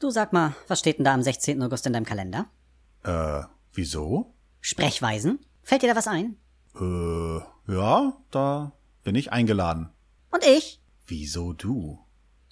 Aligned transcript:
Du 0.00 0.08
sag 0.10 0.32
mal, 0.32 0.54
was 0.66 0.78
steht 0.78 0.96
denn 0.96 1.04
da 1.04 1.12
am 1.12 1.22
16. 1.22 1.62
August 1.62 1.84
in 1.84 1.92
deinem 1.92 2.06
Kalender? 2.06 2.46
Äh, 3.02 3.42
wieso? 3.74 4.32
Sprechweisen? 4.62 5.40
Fällt 5.62 5.82
dir 5.82 5.90
da 5.90 5.96
was 5.96 6.08
ein? 6.08 6.38
Äh, 6.74 7.40
ja, 7.70 8.16
da 8.30 8.72
bin 9.04 9.14
ich 9.14 9.30
eingeladen. 9.30 9.90
Und 10.30 10.42
ich? 10.42 10.80
Wieso 11.06 11.52
du? 11.52 11.98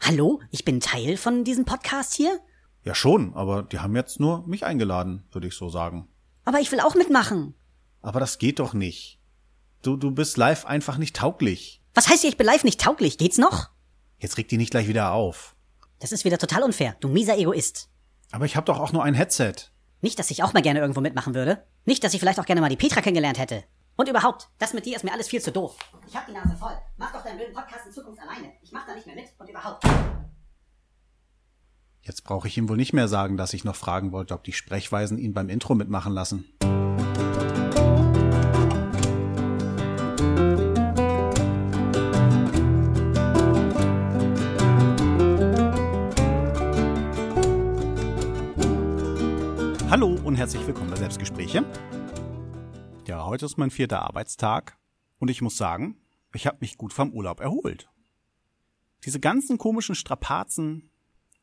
Hallo? 0.02 0.42
Ich 0.50 0.66
bin 0.66 0.80
Teil 0.80 1.16
von 1.16 1.42
diesem 1.42 1.64
Podcast 1.64 2.12
hier? 2.12 2.38
Ja 2.84 2.94
schon, 2.94 3.32
aber 3.32 3.62
die 3.62 3.78
haben 3.78 3.96
jetzt 3.96 4.20
nur 4.20 4.46
mich 4.46 4.66
eingeladen, 4.66 5.24
würde 5.32 5.48
ich 5.48 5.54
so 5.54 5.70
sagen. 5.70 6.06
Aber 6.44 6.60
ich 6.60 6.70
will 6.70 6.80
auch 6.80 6.96
mitmachen. 6.96 7.54
Aber 8.02 8.20
das 8.20 8.36
geht 8.36 8.58
doch 8.58 8.74
nicht. 8.74 9.20
Du, 9.80 9.96
du 9.96 10.10
bist 10.10 10.36
live 10.36 10.66
einfach 10.66 10.98
nicht 10.98 11.16
tauglich. 11.16 11.80
Was 11.94 12.10
heißt 12.10 12.20
hier, 12.20 12.30
ich 12.30 12.36
bin 12.36 12.46
live 12.46 12.64
nicht 12.64 12.82
tauglich? 12.82 13.16
Geht's 13.16 13.38
noch? 13.38 13.70
Jetzt 14.18 14.36
reg 14.36 14.48
die 14.48 14.58
nicht 14.58 14.70
gleich 14.70 14.86
wieder 14.86 15.12
auf. 15.12 15.56
Das 15.98 16.12
ist 16.12 16.24
wieder 16.24 16.38
total 16.38 16.62
unfair, 16.62 16.96
du 17.00 17.08
mieser 17.08 17.36
Egoist. 17.36 17.88
Aber 18.30 18.44
ich 18.44 18.56
hab 18.56 18.66
doch 18.66 18.78
auch 18.78 18.92
nur 18.92 19.02
ein 19.02 19.14
Headset. 19.14 19.54
Nicht, 20.00 20.18
dass 20.18 20.30
ich 20.30 20.42
auch 20.42 20.52
mal 20.52 20.62
gerne 20.62 20.78
irgendwo 20.78 21.00
mitmachen 21.00 21.34
würde. 21.34 21.64
Nicht, 21.84 22.04
dass 22.04 22.14
ich 22.14 22.20
vielleicht 22.20 22.38
auch 22.38 22.46
gerne 22.46 22.60
mal 22.60 22.68
die 22.68 22.76
Petra 22.76 23.00
kennengelernt 23.00 23.38
hätte. 23.38 23.64
Und 23.96 24.08
überhaupt, 24.08 24.48
das 24.58 24.74
mit 24.74 24.86
dir 24.86 24.94
ist 24.94 25.02
mir 25.02 25.12
alles 25.12 25.26
viel 25.26 25.40
zu 25.40 25.50
doof. 25.50 25.76
Ich 26.06 26.14
hab 26.14 26.26
die 26.26 26.32
Nase 26.32 26.56
voll. 26.56 26.78
Mach 26.98 27.12
doch 27.12 27.24
deinen 27.24 27.36
blöden 27.36 27.52
Podcast 27.52 27.86
in 27.86 27.92
Zukunft 27.92 28.22
alleine. 28.22 28.52
Ich 28.62 28.70
mach 28.70 28.86
da 28.86 28.94
nicht 28.94 29.06
mehr 29.06 29.16
mit 29.16 29.26
und 29.38 29.50
überhaupt. 29.50 29.84
Jetzt 32.02 32.22
brauche 32.22 32.46
ich 32.46 32.56
ihm 32.56 32.68
wohl 32.68 32.76
nicht 32.76 32.92
mehr 32.92 33.08
sagen, 33.08 33.36
dass 33.36 33.52
ich 33.52 33.64
noch 33.64 33.74
fragen 33.74 34.12
wollte, 34.12 34.34
ob 34.34 34.44
die 34.44 34.52
Sprechweisen 34.52 35.18
ihn 35.18 35.34
beim 35.34 35.48
Intro 35.48 35.74
mitmachen 35.74 36.12
lassen. 36.12 36.44
Herzlich 50.48 50.66
willkommen 50.66 50.88
bei 50.88 50.96
Selbstgespräche. 50.96 51.62
Ja, 53.06 53.26
heute 53.26 53.44
ist 53.44 53.58
mein 53.58 53.68
vierter 53.68 54.00
Arbeitstag 54.00 54.78
und 55.18 55.28
ich 55.28 55.42
muss 55.42 55.58
sagen, 55.58 56.00
ich 56.32 56.46
habe 56.46 56.56
mich 56.60 56.78
gut 56.78 56.94
vom 56.94 57.12
Urlaub 57.12 57.40
erholt. 57.40 57.90
Diese 59.04 59.20
ganzen 59.20 59.58
komischen 59.58 59.94
Strapazen, 59.94 60.90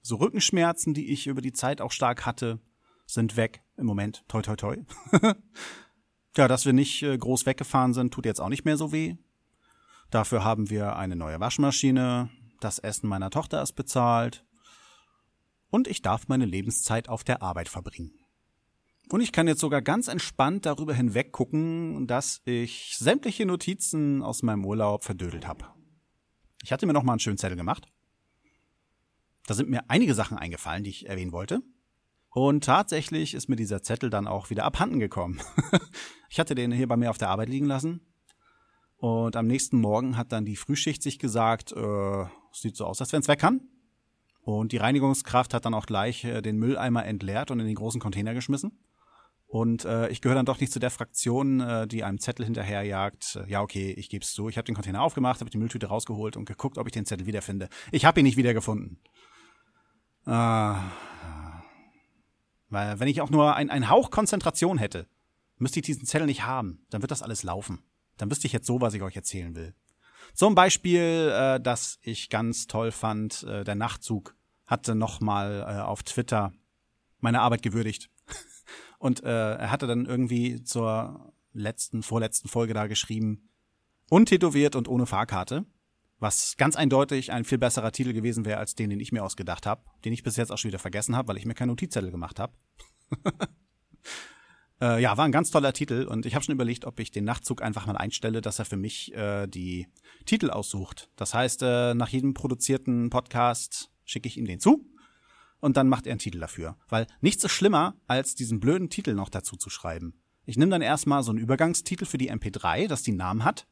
so 0.02 0.16
Rückenschmerzen, 0.16 0.96
die 0.96 1.12
ich 1.12 1.28
über 1.28 1.42
die 1.42 1.54
Zeit 1.54 1.82
auch 1.82 1.92
stark 1.92 2.26
hatte, 2.26 2.60
sind 3.06 3.38
weg 3.38 3.62
im 3.78 3.86
Moment. 3.86 4.24
Toi, 4.28 4.42
toi, 4.42 4.56
toi. 4.56 4.78
ja, 6.36 6.48
dass 6.48 6.66
wir 6.66 6.74
nicht 6.74 7.04
äh, 7.04 7.16
groß 7.16 7.46
weggefahren 7.46 7.94
sind, 7.94 8.12
tut 8.12 8.26
jetzt 8.26 8.42
auch 8.42 8.50
nicht 8.50 8.66
mehr 8.66 8.76
so 8.76 8.92
weh. 8.92 9.18
Dafür 10.10 10.44
haben 10.44 10.72
wir 10.72 10.96
eine 10.96 11.16
neue 11.16 11.40
Waschmaschine, 11.40 12.32
das 12.60 12.80
Essen 12.80 13.08
meiner 13.08 13.30
Tochter 13.30 13.62
ist 13.62 13.74
bezahlt 13.74 14.48
und 15.70 15.88
ich 15.88 16.02
darf 16.02 16.28
meine 16.28 16.46
Lebenszeit 16.46 17.08
auf 17.08 17.24
der 17.24 17.44
Arbeit 17.44 17.70
verbringen. 17.70 18.25
Und 19.10 19.22
ich 19.22 19.32
kann 19.32 19.48
jetzt 19.48 19.60
sogar 19.60 19.82
ganz 19.82 20.08
entspannt 20.08 20.66
darüber 20.66 20.94
hinweggucken, 20.94 22.08
dass 22.08 22.42
ich 22.46 22.96
sämtliche 22.98 23.46
Notizen 23.46 24.24
aus 24.24 24.42
meinem 24.42 24.66
Urlaub 24.66 25.04
verdödelt 25.04 25.48
habe. 25.48 25.66
Ich 26.64 26.72
hatte 26.72 26.88
mir 26.88 26.94
noch 26.94 27.04
mal 27.04 27.14
einen 27.14 27.20
schönen 27.20 27.38
Zettel 27.38 27.58
gemacht. 27.58 27.88
Da 29.46 29.54
sind 29.54 29.70
mir 29.70 29.84
einige 29.90 30.16
Sachen 30.16 30.38
eingefallen, 30.38 30.84
die 30.84 30.90
ich 30.90 31.08
erwähnen 31.08 31.32
wollte. 31.32 31.62
Und 32.30 32.64
tatsächlich 32.64 33.34
ist 33.34 33.48
mir 33.48 33.56
dieser 33.56 33.84
Zettel 33.84 34.10
dann 34.10 34.28
auch 34.28 34.50
wieder 34.50 34.66
abhanden 34.66 35.00
gekommen. 35.00 35.40
ich 36.30 36.40
hatte 36.40 36.56
den 36.56 36.72
hier 36.72 36.88
bei 36.88 36.98
mir 36.98 37.12
auf 37.12 37.18
der 37.20 37.30
Arbeit 37.30 37.50
liegen 37.50 37.68
lassen. 37.68 38.02
Und 38.98 39.36
am 39.36 39.46
nächsten 39.46 39.80
Morgen 39.80 40.18
hat 40.18 40.32
dann 40.32 40.46
die 40.46 40.56
Frühschicht 40.56 41.04
sich 41.04 41.20
gesagt, 41.20 41.72
äh, 41.74 42.26
sieht 42.52 42.76
so 42.76 42.86
aus, 42.86 43.00
als 43.00 43.14
wenn 43.14 43.22
es 43.22 43.28
weg 43.28 43.40
kann. 43.40 43.62
Und 44.42 44.72
die 44.72 44.78
Reinigungskraft 44.78 45.54
hat 45.54 45.66
dann 45.66 45.74
auch 45.74 45.86
gleich 45.86 46.24
äh, 46.24 46.42
den 46.42 46.58
Mülleimer 46.58 47.06
entleert 47.06 47.52
und 47.52 47.60
in 47.60 47.68
den 47.68 47.76
großen 47.76 48.02
Container 48.02 48.34
geschmissen. 48.34 48.78
Und 49.48 49.86
äh, 49.86 50.10
ich 50.10 50.22
gehöre 50.22 50.36
dann 50.36 50.46
doch 50.46 50.60
nicht 50.60 50.74
zu 50.74 50.80
der 50.80 50.90
Fraktion, 50.90 51.62
äh, 51.62 51.88
die 51.88 52.04
einem 52.04 52.20
Zettel 52.20 52.46
hinterherjagt. 52.46 53.38
Äh, 53.38 53.50
ja, 53.50 53.62
okay, 53.62 53.92
ich 53.92 54.10
gebe 54.10 54.24
es 54.24 54.34
zu. 54.34 54.50
Ich 54.50 54.58
habe 54.58 54.66
den 54.66 54.76
Container 54.76 55.02
aufgemacht, 55.02 55.40
habe 55.40 55.50
die 55.50 55.58
Mülltüte 55.58 55.88
rausgeholt 55.88 56.36
und 56.36 56.46
geguckt, 56.46 56.78
ob 56.78 56.88
ich 56.88 56.94
den 56.94 57.06
Zettel 57.06 57.28
wiederfinde. 57.28 57.70
Ich 57.92 58.06
habe 58.06 58.20
ihn 58.20 58.26
nicht 58.26 58.38
wiedergefunden. 58.38 59.00
Äh, 60.26 60.30
weil 62.70 63.00
wenn 63.00 63.08
ich 63.08 63.22
auch 63.22 63.30
nur 63.30 63.56
ein, 63.56 63.70
ein 63.70 63.90
Hauch 63.90 64.10
Konzentration 64.10 64.78
hätte, 64.78 65.08
müsste 65.58 65.80
ich 65.80 65.86
diesen 65.86 66.06
Zettel 66.06 66.28
nicht 66.28 66.46
haben. 66.46 66.86
Dann 66.90 67.02
wird 67.02 67.12
das 67.12 67.22
alles 67.22 67.44
laufen. 67.44 67.84
Dann 68.18 68.32
wüsste 68.32 68.48
ich 68.48 68.54
jetzt 68.54 68.68
so, 68.68 68.82
was 68.82 68.94
ich 68.94 69.02
euch 69.02 69.16
erzählen 69.16 69.56
will. 69.56 69.76
Zum 70.34 70.56
Beispiel, 70.56 71.32
äh, 71.34 71.62
dass 71.62 72.00
ich 72.02 72.30
ganz 72.30 72.68
toll 72.68 72.92
fand, 72.92 73.44
äh, 73.44 73.64
der 73.64 73.76
Nachtzug 73.76 74.36
hatte 74.66 74.96
nochmal 74.96 75.62
äh, 75.62 75.82
auf 75.82 76.04
Twitter 76.04 76.52
meine 77.20 77.42
Arbeit 77.42 77.62
gewürdigt. 77.62 78.10
Und 79.00 79.24
äh, 79.24 79.56
er 79.56 79.72
hatte 79.72 79.88
dann 79.88 80.06
irgendwie 80.06 80.64
zur 80.64 81.34
letzten, 81.54 82.04
vorletzten 82.04 82.48
Folge 82.48 82.74
da 82.74 82.88
geschrieben, 82.88 83.50
untätowiert 84.10 84.76
und 84.76 84.88
ohne 84.88 85.06
Fahrkarte. 85.06 85.66
Was 86.20 86.56
ganz 86.58 86.76
eindeutig 86.76 87.32
ein 87.32 87.44
viel 87.44 87.58
besserer 87.58 87.92
Titel 87.92 88.14
gewesen 88.14 88.46
wäre 88.46 88.58
als 88.58 88.76
den, 88.76 88.90
den 88.90 89.00
ich 89.00 89.12
mir 89.12 89.24
ausgedacht 89.24 89.66
habe, 89.66 89.84
den 90.06 90.14
ich 90.14 90.24
bis 90.24 90.38
jetzt 90.38 90.52
auch 90.52 90.58
schon 90.58 90.70
wieder 90.70 90.80
vergessen 90.80 91.16
habe, 91.16 91.28
weil 91.28 91.38
ich 91.38 91.46
mir 91.46 91.56
keinen 91.56 91.70
Notizzettel 91.70 92.10
gemacht 92.10 92.40
habe. 92.40 92.54
äh, 94.82 95.02
ja, 95.02 95.18
war 95.18 95.26
ein 95.26 95.34
ganz 95.34 95.52
toller 95.52 95.74
Titel 95.74 96.08
und 96.10 96.26
ich 96.26 96.34
habe 96.34 96.46
schon 96.46 96.56
überlegt, 96.56 96.86
ob 96.86 97.00
ich 97.00 97.12
den 97.12 97.26
Nachtzug 97.26 97.62
einfach 97.62 97.86
mal 97.86 97.98
einstelle, 97.98 98.42
dass 98.42 98.60
er 98.60 98.66
für 98.66 98.78
mich 98.78 99.14
äh, 99.14 99.48
die 99.48 99.88
Titel 100.26 100.52
aussucht. 100.52 101.10
Das 101.18 101.34
heißt, 101.34 101.62
äh, 101.64 101.94
nach 101.96 102.10
jedem 102.10 102.34
produzierten 102.34 103.10
Podcast 103.10 103.92
schicke 104.06 104.28
ich 104.28 104.38
ihm 104.38 104.46
den 104.46 104.62
zu 104.62 104.86
und 105.60 105.78
dann 105.78 105.90
macht 105.90 106.06
er 106.08 106.12
einen 106.12 106.20
Titel 106.20 106.40
dafür. 106.40 106.78
Weil 106.90 107.08
nichts 107.22 107.44
ist 107.44 107.52
schlimmer, 107.52 107.96
als 108.08 108.36
diesen 108.36 108.60
blöden 108.60 108.90
Titel 108.90 109.14
noch 109.14 109.30
dazu 109.30 109.56
zu 109.56 109.70
schreiben. 109.70 110.22
Ich 110.46 110.58
nehme 110.58 110.72
dann 110.72 110.82
erstmal 110.82 111.24
so 111.24 111.32
einen 111.32 111.40
Übergangstitel 111.40 112.06
für 112.06 112.18
die 112.18 112.32
MP3, 112.32 112.88
dass 112.88 113.04
die 113.04 113.14
Namen 113.14 113.44
hat. 113.44 113.68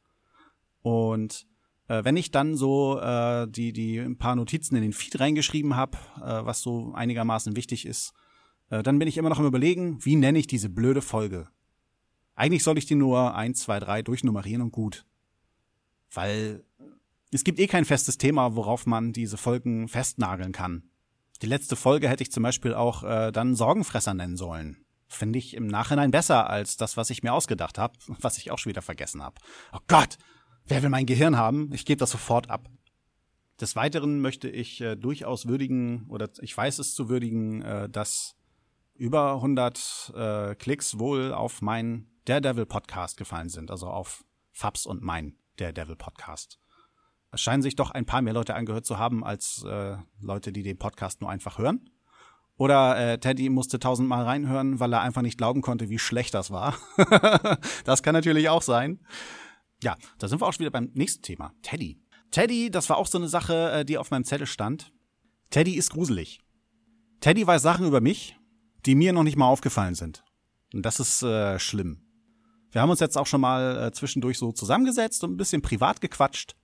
Und 0.82 1.46
äh, 1.88 2.02
wenn 2.04 2.16
ich 2.16 2.30
dann 2.30 2.56
so 2.56 2.98
äh, 3.00 3.46
die, 3.48 3.72
die 3.72 3.98
ein 3.98 4.18
paar 4.18 4.36
Notizen 4.36 4.76
in 4.76 4.82
den 4.82 4.92
Feed 4.92 5.20
reingeschrieben 5.20 5.76
habe, 5.76 5.98
äh, 6.16 6.44
was 6.44 6.62
so 6.62 6.92
einigermaßen 6.94 7.56
wichtig 7.56 7.86
ist, 7.86 8.12
äh, 8.70 8.82
dann 8.82 8.98
bin 8.98 9.08
ich 9.08 9.16
immer 9.16 9.28
noch 9.28 9.38
im 9.38 9.46
Überlegen, 9.46 10.04
wie 10.04 10.16
nenne 10.16 10.38
ich 10.38 10.46
diese 10.46 10.68
blöde 10.68 11.02
Folge. 11.02 11.48
Eigentlich 12.34 12.64
soll 12.64 12.78
ich 12.78 12.86
die 12.86 12.96
nur 12.96 13.34
eins, 13.34 13.60
zwei, 13.60 13.78
drei 13.78 14.02
durchnummerieren 14.02 14.62
und 14.62 14.72
gut. 14.72 15.06
Weil 16.12 16.64
es 17.30 17.44
gibt 17.44 17.58
eh 17.60 17.66
kein 17.66 17.84
festes 17.84 18.18
Thema, 18.18 18.56
worauf 18.56 18.86
man 18.86 19.12
diese 19.12 19.36
Folgen 19.36 19.88
festnageln 19.88 20.52
kann. 20.52 20.90
Die 21.42 21.46
letzte 21.46 21.76
Folge 21.76 22.08
hätte 22.08 22.22
ich 22.22 22.32
zum 22.32 22.42
Beispiel 22.42 22.74
auch 22.74 23.02
äh, 23.02 23.32
dann 23.32 23.54
Sorgenfresser 23.54 24.14
nennen 24.14 24.36
sollen. 24.36 24.84
Finde 25.08 25.38
ich 25.38 25.54
im 25.54 25.66
Nachhinein 25.66 26.10
besser 26.10 26.48
als 26.48 26.76
das, 26.76 26.96
was 26.96 27.10
ich 27.10 27.22
mir 27.22 27.32
ausgedacht 27.32 27.78
habe, 27.78 27.94
was 28.20 28.38
ich 28.38 28.50
auch 28.50 28.58
schon 28.58 28.70
wieder 28.70 28.82
vergessen 28.82 29.22
habe. 29.22 29.36
Oh 29.72 29.80
Gott, 29.88 30.18
wer 30.66 30.82
will 30.82 30.90
mein 30.90 31.06
Gehirn 31.06 31.36
haben? 31.36 31.72
Ich 31.72 31.84
gebe 31.84 31.98
das 31.98 32.10
sofort 32.10 32.50
ab. 32.50 32.68
Des 33.60 33.76
Weiteren 33.76 34.20
möchte 34.20 34.48
ich 34.48 34.80
äh, 34.80 34.96
durchaus 34.96 35.46
würdigen, 35.46 36.06
oder 36.08 36.28
ich 36.40 36.56
weiß 36.56 36.80
es 36.80 36.94
zu 36.94 37.08
würdigen, 37.08 37.62
äh, 37.62 37.88
dass 37.88 38.34
über 38.94 39.34
100 39.34 40.12
äh, 40.14 40.54
Klicks 40.56 40.98
wohl 40.98 41.32
auf 41.32 41.62
mein 41.62 42.08
Daredevil 42.24 42.66
Podcast 42.66 43.16
gefallen 43.16 43.48
sind, 43.48 43.70
also 43.70 43.88
auf 43.88 44.24
Fabs 44.50 44.86
und 44.86 45.02
mein 45.02 45.36
Daredevil 45.56 45.96
Podcast. 45.96 46.58
Es 47.34 47.40
scheinen 47.40 47.62
sich 47.62 47.76
doch 47.76 47.90
ein 47.90 48.06
paar 48.06 48.22
mehr 48.22 48.32
Leute 48.32 48.54
angehört 48.54 48.86
zu 48.86 48.98
haben 48.98 49.24
als 49.24 49.64
äh, 49.68 49.96
Leute, 50.20 50.52
die 50.52 50.62
den 50.62 50.78
Podcast 50.78 51.20
nur 51.20 51.30
einfach 51.30 51.58
hören. 51.58 51.90
Oder 52.56 52.96
äh, 52.96 53.18
Teddy 53.18 53.48
musste 53.48 53.80
tausendmal 53.80 54.24
reinhören, 54.24 54.78
weil 54.78 54.92
er 54.92 55.00
einfach 55.00 55.22
nicht 55.22 55.38
glauben 55.38 55.60
konnte, 55.60 55.88
wie 55.88 55.98
schlecht 55.98 56.34
das 56.34 56.50
war. 56.50 56.76
das 57.84 58.02
kann 58.02 58.14
natürlich 58.14 58.48
auch 58.48 58.62
sein. 58.62 59.00
Ja, 59.82 59.96
da 60.18 60.28
sind 60.28 60.40
wir 60.40 60.46
auch 60.46 60.52
schon 60.52 60.60
wieder 60.60 60.70
beim 60.70 60.90
nächsten 60.94 61.22
Thema. 61.22 61.52
Teddy. 61.62 62.00
Teddy, 62.30 62.70
das 62.70 62.88
war 62.88 62.96
auch 62.96 63.06
so 63.06 63.18
eine 63.18 63.28
Sache, 63.28 63.70
äh, 63.72 63.84
die 63.84 63.98
auf 63.98 64.10
meinem 64.10 64.24
Zettel 64.24 64.46
stand. 64.46 64.92
Teddy 65.50 65.74
ist 65.74 65.90
gruselig. 65.90 66.40
Teddy 67.20 67.46
weiß 67.46 67.62
Sachen 67.62 67.86
über 67.86 68.00
mich, 68.00 68.36
die 68.86 68.94
mir 68.94 69.12
noch 69.12 69.24
nicht 69.24 69.36
mal 69.36 69.48
aufgefallen 69.48 69.94
sind. 69.94 70.24
Und 70.72 70.82
das 70.86 71.00
ist 71.00 71.22
äh, 71.22 71.58
schlimm. 71.58 72.02
Wir 72.70 72.82
haben 72.82 72.90
uns 72.90 73.00
jetzt 73.00 73.16
auch 73.16 73.26
schon 73.26 73.40
mal 73.40 73.86
äh, 73.86 73.92
zwischendurch 73.92 74.38
so 74.38 74.52
zusammengesetzt 74.52 75.22
und 75.24 75.32
ein 75.32 75.36
bisschen 75.36 75.62
privat 75.62 76.00
gequatscht. 76.00 76.56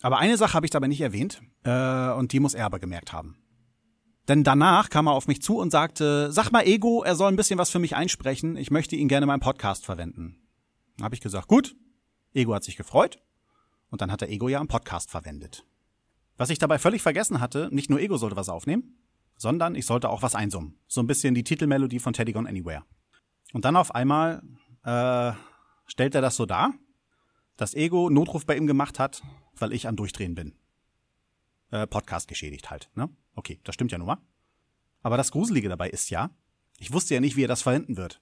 Aber 0.00 0.18
eine 0.18 0.36
Sache 0.36 0.54
habe 0.54 0.66
ich 0.66 0.70
dabei 0.70 0.86
nicht 0.86 1.00
erwähnt, 1.00 1.42
äh, 1.64 2.10
und 2.12 2.32
die 2.32 2.40
muss 2.40 2.54
er 2.54 2.66
aber 2.66 2.78
gemerkt 2.78 3.12
haben. 3.12 3.36
Denn 4.28 4.44
danach 4.44 4.90
kam 4.90 5.08
er 5.08 5.12
auf 5.12 5.26
mich 5.26 5.42
zu 5.42 5.58
und 5.58 5.70
sagte, 5.70 6.30
sag 6.30 6.50
mal 6.50 6.66
Ego, 6.66 7.02
er 7.02 7.16
soll 7.16 7.32
ein 7.32 7.36
bisschen 7.36 7.58
was 7.58 7.70
für 7.70 7.78
mich 7.78 7.96
einsprechen, 7.96 8.56
ich 8.56 8.70
möchte 8.70 8.94
ihn 8.94 9.08
gerne 9.08 9.24
in 9.24 9.28
meinem 9.28 9.40
Podcast 9.40 9.86
verwenden. 9.86 10.36
Habe 11.00 11.14
ich 11.14 11.20
gesagt, 11.20 11.48
gut. 11.48 11.74
Ego 12.34 12.54
hat 12.54 12.62
sich 12.62 12.76
gefreut 12.76 13.18
und 13.90 14.02
dann 14.02 14.12
hat 14.12 14.20
er 14.20 14.28
Ego 14.28 14.48
ja 14.48 14.60
im 14.60 14.68
Podcast 14.68 15.10
verwendet. 15.10 15.64
Was 16.36 16.50
ich 16.50 16.58
dabei 16.58 16.78
völlig 16.78 17.02
vergessen 17.02 17.40
hatte, 17.40 17.68
nicht 17.72 17.88
nur 17.88 18.00
Ego 18.00 18.18
sollte 18.18 18.36
was 18.36 18.50
aufnehmen, 18.50 18.98
sondern 19.36 19.74
ich 19.74 19.86
sollte 19.86 20.10
auch 20.10 20.22
was 20.22 20.34
einsummen. 20.34 20.78
So 20.86 21.00
ein 21.00 21.06
bisschen 21.06 21.34
die 21.34 21.42
Titelmelodie 21.42 21.98
von 21.98 22.12
Teddy 22.12 22.32
Gone 22.32 22.48
Anywhere. 22.48 22.84
Und 23.54 23.64
dann 23.64 23.76
auf 23.76 23.94
einmal 23.94 24.42
äh, 24.84 25.32
stellt 25.86 26.14
er 26.14 26.20
das 26.20 26.36
so 26.36 26.44
dar, 26.44 26.74
dass 27.56 27.74
Ego 27.74 28.10
Notruf 28.10 28.44
bei 28.44 28.56
ihm 28.56 28.66
gemacht 28.66 28.98
hat 28.98 29.22
weil 29.60 29.72
ich 29.72 29.86
am 29.88 29.96
Durchdrehen 29.96 30.34
bin. 30.34 30.54
Äh, 31.70 31.86
Podcast 31.86 32.28
geschädigt 32.28 32.70
halt, 32.70 32.90
ne? 32.94 33.08
Okay, 33.34 33.60
das 33.64 33.74
stimmt 33.74 33.92
ja 33.92 33.98
nun 33.98 34.06
mal. 34.06 34.18
Aber 35.02 35.16
das 35.16 35.30
Gruselige 35.30 35.68
dabei 35.68 35.90
ist 35.90 36.10
ja, 36.10 36.30
ich 36.78 36.92
wusste 36.92 37.14
ja 37.14 37.20
nicht, 37.20 37.36
wie 37.36 37.44
er 37.44 37.48
das 37.48 37.62
verwenden 37.62 37.96
wird. 37.96 38.20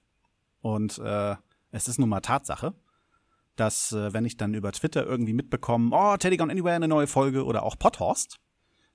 Und 0.61 0.99
äh, 0.99 1.37
es 1.71 1.88
ist 1.88 1.99
nun 1.99 2.09
mal 2.09 2.21
Tatsache, 2.21 2.75
dass 3.55 3.93
äh, 3.93 4.12
wenn 4.12 4.25
ich 4.25 4.37
dann 4.37 4.55
über 4.55 4.73
Twitter 4.73 5.05
irgendwie 5.06 5.33
mitbekomme, 5.33 5.91
oh, 5.93 6.17
Gone 6.17 6.53
Anywhere 6.53 6.75
eine 6.75 6.88
neue 6.88 7.06
Folge 7.06 7.44
oder 7.44 7.62
auch 7.62 7.79
Podhorst, 7.79 8.38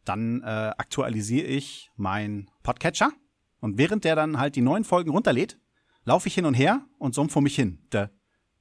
dann 0.06 0.42
äh, 0.42 0.46
aktualisiere 0.46 1.48
ich 1.48 1.92
mein 1.96 2.50
Podcatcher 2.64 3.12
und 3.60 3.78
während 3.78 4.04
der 4.04 4.16
dann 4.16 4.40
halt 4.40 4.56
die 4.56 4.62
neuen 4.62 4.84
Folgen 4.84 5.12
runterlädt, 5.12 5.60
laufe 6.04 6.28
ich 6.28 6.36
hin 6.36 6.46
und 6.46 6.56
her 6.56 6.86
und 6.98 7.14
summ 7.14 7.30
vor 7.30 7.42
mich 7.42 7.56
hin. 7.56 7.86
Da, 7.90 8.10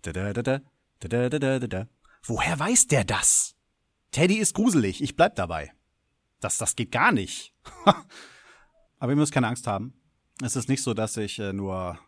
da, 0.03 0.13
da, 0.13 0.33
da, 0.33 0.43
da, 0.43 0.61
da, 1.01 1.29
da, 1.29 1.39
da, 1.39 1.67
da. 1.67 1.89
Woher 2.23 2.59
weiß 2.59 2.87
der 2.87 3.05
das? 3.05 3.57
Teddy 4.11 4.39
ist 4.39 4.55
gruselig, 4.55 5.03
ich 5.03 5.17
bleib 5.17 5.37
dabei. 5.37 5.73
Das, 6.41 6.59
das 6.59 6.75
geht 6.75 6.91
gar 6.91 7.13
nicht. 7.13 7.55
Aber 8.99 9.13
ihr 9.13 9.17
müsst 9.17 9.33
keine 9.33 9.49
Angst 9.49 9.67
haben. 9.67 9.95
Es 10.43 10.57
ist 10.57 10.69
nicht 10.69 10.83
so, 10.83 10.95
dass 10.95 11.17
ich 11.17 11.39
äh, 11.39 11.53
nur 11.53 11.99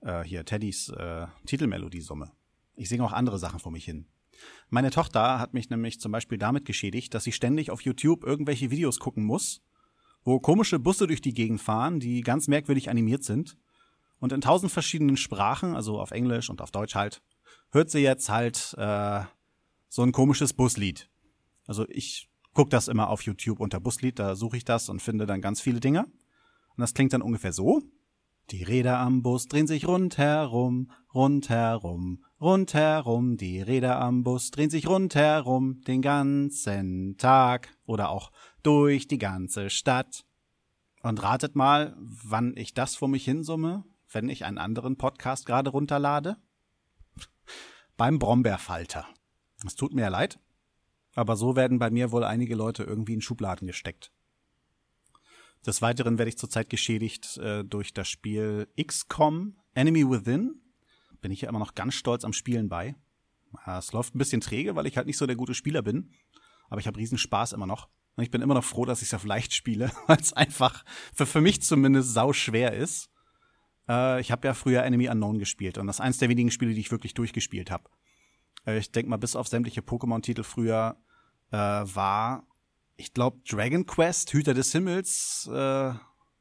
äh, 0.00 0.22
hier 0.24 0.44
Teddys 0.44 0.90
äh, 0.90 1.26
Titelmelodie 1.46 2.00
summe. 2.00 2.32
Ich 2.74 2.88
singe 2.88 3.04
auch 3.04 3.12
andere 3.12 3.38
Sachen 3.38 3.60
vor 3.60 3.72
mich 3.72 3.84
hin. 3.84 4.06
Meine 4.68 4.90
Tochter 4.90 5.38
hat 5.38 5.54
mich 5.54 5.70
nämlich 5.70 6.00
zum 6.00 6.12
Beispiel 6.12 6.38
damit 6.38 6.64
geschädigt, 6.64 7.14
dass 7.14 7.24
sie 7.24 7.32
ständig 7.32 7.70
auf 7.70 7.80
YouTube 7.80 8.24
irgendwelche 8.24 8.70
Videos 8.70 9.00
gucken 9.00 9.24
muss, 9.24 9.62
wo 10.24 10.38
komische 10.40 10.78
Busse 10.78 11.06
durch 11.06 11.20
die 11.20 11.34
Gegend 11.34 11.60
fahren, 11.60 12.00
die 12.00 12.20
ganz 12.20 12.48
merkwürdig 12.48 12.90
animiert 12.90 13.24
sind. 13.24 13.56
Und 14.20 14.32
in 14.32 14.40
tausend 14.40 14.70
verschiedenen 14.72 15.16
Sprachen, 15.16 15.74
also 15.74 16.00
auf 16.00 16.10
Englisch 16.10 16.50
und 16.50 16.60
auf 16.60 16.70
Deutsch 16.70 16.94
halt, 16.94 17.22
hört 17.70 17.90
sie 17.90 18.00
jetzt 18.00 18.28
halt 18.28 18.74
äh, 18.76 19.22
so 19.88 20.02
ein 20.02 20.12
komisches 20.12 20.52
Buslied. 20.52 21.10
Also 21.66 21.86
ich 21.88 22.28
gucke 22.54 22.70
das 22.70 22.88
immer 22.88 23.10
auf 23.10 23.22
YouTube 23.22 23.60
unter 23.60 23.80
Buslied, 23.80 24.18
da 24.18 24.34
suche 24.34 24.56
ich 24.56 24.64
das 24.64 24.88
und 24.88 25.00
finde 25.00 25.26
dann 25.26 25.40
ganz 25.40 25.60
viele 25.60 25.80
Dinge. 25.80 26.04
Und 26.04 26.82
das 26.82 26.94
klingt 26.94 27.12
dann 27.12 27.22
ungefähr 27.22 27.52
so. 27.52 27.82
Die 28.50 28.62
Räder 28.62 28.98
am 28.98 29.22
Bus 29.22 29.46
drehen 29.46 29.66
sich 29.66 29.86
rundherum, 29.86 30.90
rundherum, 31.14 32.24
rundherum. 32.40 33.36
Die 33.36 33.60
Räder 33.60 34.00
am 34.00 34.22
Bus 34.22 34.50
drehen 34.50 34.70
sich 34.70 34.88
rundherum 34.88 35.82
den 35.82 36.00
ganzen 36.00 37.18
Tag 37.18 37.76
oder 37.84 38.08
auch 38.08 38.30
durch 38.62 39.06
die 39.06 39.18
ganze 39.18 39.68
Stadt. 39.68 40.24
Und 41.02 41.22
ratet 41.22 41.56
mal, 41.56 41.94
wann 41.98 42.56
ich 42.56 42.72
das 42.72 42.96
vor 42.96 43.08
mich 43.08 43.24
hinsumme, 43.24 43.84
wenn 44.10 44.30
ich 44.30 44.46
einen 44.46 44.58
anderen 44.58 44.96
Podcast 44.96 45.44
gerade 45.44 45.70
runterlade? 45.70 46.38
Beim 47.98 48.18
Brombeerfalter. 48.18 49.06
Es 49.66 49.74
tut 49.74 49.92
mir 49.92 50.02
ja 50.02 50.08
leid, 50.08 50.38
aber 51.14 51.36
so 51.36 51.56
werden 51.56 51.78
bei 51.78 51.90
mir 51.90 52.12
wohl 52.12 52.24
einige 52.24 52.54
Leute 52.54 52.84
irgendwie 52.84 53.14
in 53.14 53.20
Schubladen 53.20 53.66
gesteckt. 53.66 54.12
Des 55.66 55.82
Weiteren 55.82 56.18
werde 56.18 56.28
ich 56.28 56.38
zurzeit 56.38 56.70
geschädigt 56.70 57.36
äh, 57.38 57.64
durch 57.64 57.92
das 57.92 58.08
Spiel 58.08 58.68
XCOM 58.80 59.56
Enemy 59.74 60.08
Within. 60.08 60.62
Bin 61.20 61.32
ich 61.32 61.42
ja 61.42 61.48
immer 61.48 61.58
noch 61.58 61.74
ganz 61.74 61.94
stolz 61.94 62.24
am 62.24 62.32
Spielen 62.32 62.68
bei. 62.68 62.94
Es 63.66 63.92
läuft 63.92 64.14
ein 64.14 64.18
bisschen 64.18 64.40
träge, 64.40 64.76
weil 64.76 64.86
ich 64.86 64.96
halt 64.96 65.06
nicht 65.06 65.18
so 65.18 65.26
der 65.26 65.36
gute 65.36 65.54
Spieler 65.54 65.82
bin. 65.82 66.12
Aber 66.68 66.80
ich 66.80 66.86
habe 66.86 66.98
riesen 66.98 67.18
Spaß 67.18 67.52
immer 67.52 67.66
noch. 67.66 67.88
Und 68.14 68.24
ich 68.24 68.30
bin 68.30 68.42
immer 68.42 68.54
noch 68.54 68.64
froh, 68.64 68.84
dass 68.84 69.02
ich 69.02 69.08
es 69.08 69.14
auf 69.14 69.24
leicht 69.24 69.54
spiele, 69.54 69.90
weil 70.06 70.18
es 70.20 70.32
einfach 70.32 70.84
für, 71.14 71.26
für 71.26 71.40
mich 71.40 71.62
zumindest 71.62 72.12
sau 72.12 72.32
schwer 72.32 72.74
ist. 72.74 73.10
Äh, 73.88 74.20
ich 74.20 74.30
habe 74.30 74.46
ja 74.46 74.54
früher 74.54 74.84
Enemy 74.84 75.08
Unknown 75.08 75.38
gespielt 75.38 75.78
und 75.78 75.86
das 75.86 75.96
ist 75.96 76.00
eins 76.00 76.18
der 76.18 76.28
wenigen 76.28 76.50
Spiele, 76.50 76.74
die 76.74 76.80
ich 76.80 76.90
wirklich 76.90 77.14
durchgespielt 77.14 77.70
habe. 77.70 77.88
Äh, 78.68 78.78
ich 78.78 78.92
denke 78.92 79.10
mal, 79.10 79.16
bis 79.16 79.36
auf 79.36 79.48
sämtliche 79.48 79.80
Pokémon-Titel 79.80 80.42
früher 80.42 80.96
äh, 81.50 81.56
war 81.56 82.44
ich 82.98 83.14
glaube, 83.14 83.38
Dragon 83.48 83.86
Quest, 83.86 84.32
Hüter 84.32 84.54
des 84.54 84.72
Himmels, 84.72 85.48
äh, 85.50 85.54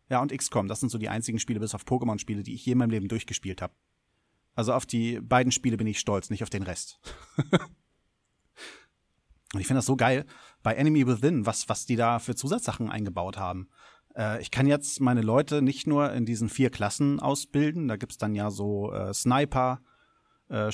ja, 0.10 0.22
und 0.22 0.36
XCOM. 0.36 0.68
Das 0.68 0.80
sind 0.80 0.90
so 0.90 0.98
die 0.98 1.10
einzigen 1.10 1.40
Spiele, 1.40 1.60
bis 1.60 1.76
auf 1.76 1.84
Pokémon-Spiele, 1.84 2.42
die 2.44 2.56
ich 2.56 2.66
je 2.66 2.72
in 2.72 2.80
meinem 2.80 2.90
Leben 2.90 3.08
durchgespielt 3.08 3.62
habe. 3.62 3.74
Also 4.56 4.74
auf 4.74 4.88
die 4.88 5.22
beiden 5.22 5.52
Spiele 5.52 5.78
bin 5.78 5.86
ich 5.86 6.00
stolz, 6.00 6.32
nicht 6.32 6.42
auf 6.42 6.50
den 6.50 6.64
Rest. 6.64 7.00
und 9.54 9.60
ich 9.60 9.68
finde 9.68 9.78
das 9.78 9.86
so 9.86 9.96
geil 9.96 10.26
bei 10.64 10.74
Enemy 10.74 11.06
Within, 11.06 11.46
was, 11.46 11.70
was 11.70 11.86
die 11.86 11.96
da 11.96 12.18
für 12.18 12.36
Zusatzsachen 12.36 12.90
eingebaut 12.90 13.38
haben. 13.38 13.70
Äh, 14.16 14.42
ich 14.42 14.50
kann 14.50 14.66
jetzt 14.66 15.00
meine 15.00 15.22
Leute 15.22 15.62
nicht 15.62 15.86
nur 15.86 16.12
in 16.12 16.26
diesen 16.26 16.50
vier 16.50 16.72
Klassen 16.72 17.20
ausbilden. 17.20 17.88
Da 17.88 17.98
gibt's 17.98 18.18
dann 18.18 18.34
ja 18.34 18.50
so 18.50 18.92
äh, 18.92 19.14
Sniper, 19.14 19.82
äh, 20.50 20.72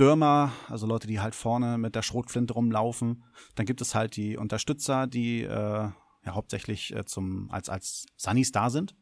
Stürmer, 0.00 0.50
also 0.66 0.86
Leute, 0.86 1.06
die 1.06 1.20
halt 1.20 1.34
vorne 1.34 1.76
mit 1.76 1.94
der 1.94 2.00
Schrotflinte 2.00 2.54
rumlaufen. 2.54 3.22
Dann 3.54 3.66
gibt 3.66 3.82
es 3.82 3.94
halt 3.94 4.16
die 4.16 4.38
Unterstützer, 4.38 5.06
die 5.06 5.42
äh, 5.42 5.50
ja 5.50 5.94
hauptsächlich 6.24 6.96
äh, 6.96 7.04
zum 7.04 7.50
als 7.50 7.68
als 7.68 8.06
Sunnies 8.16 8.50
da 8.50 8.70
sind. 8.70 8.96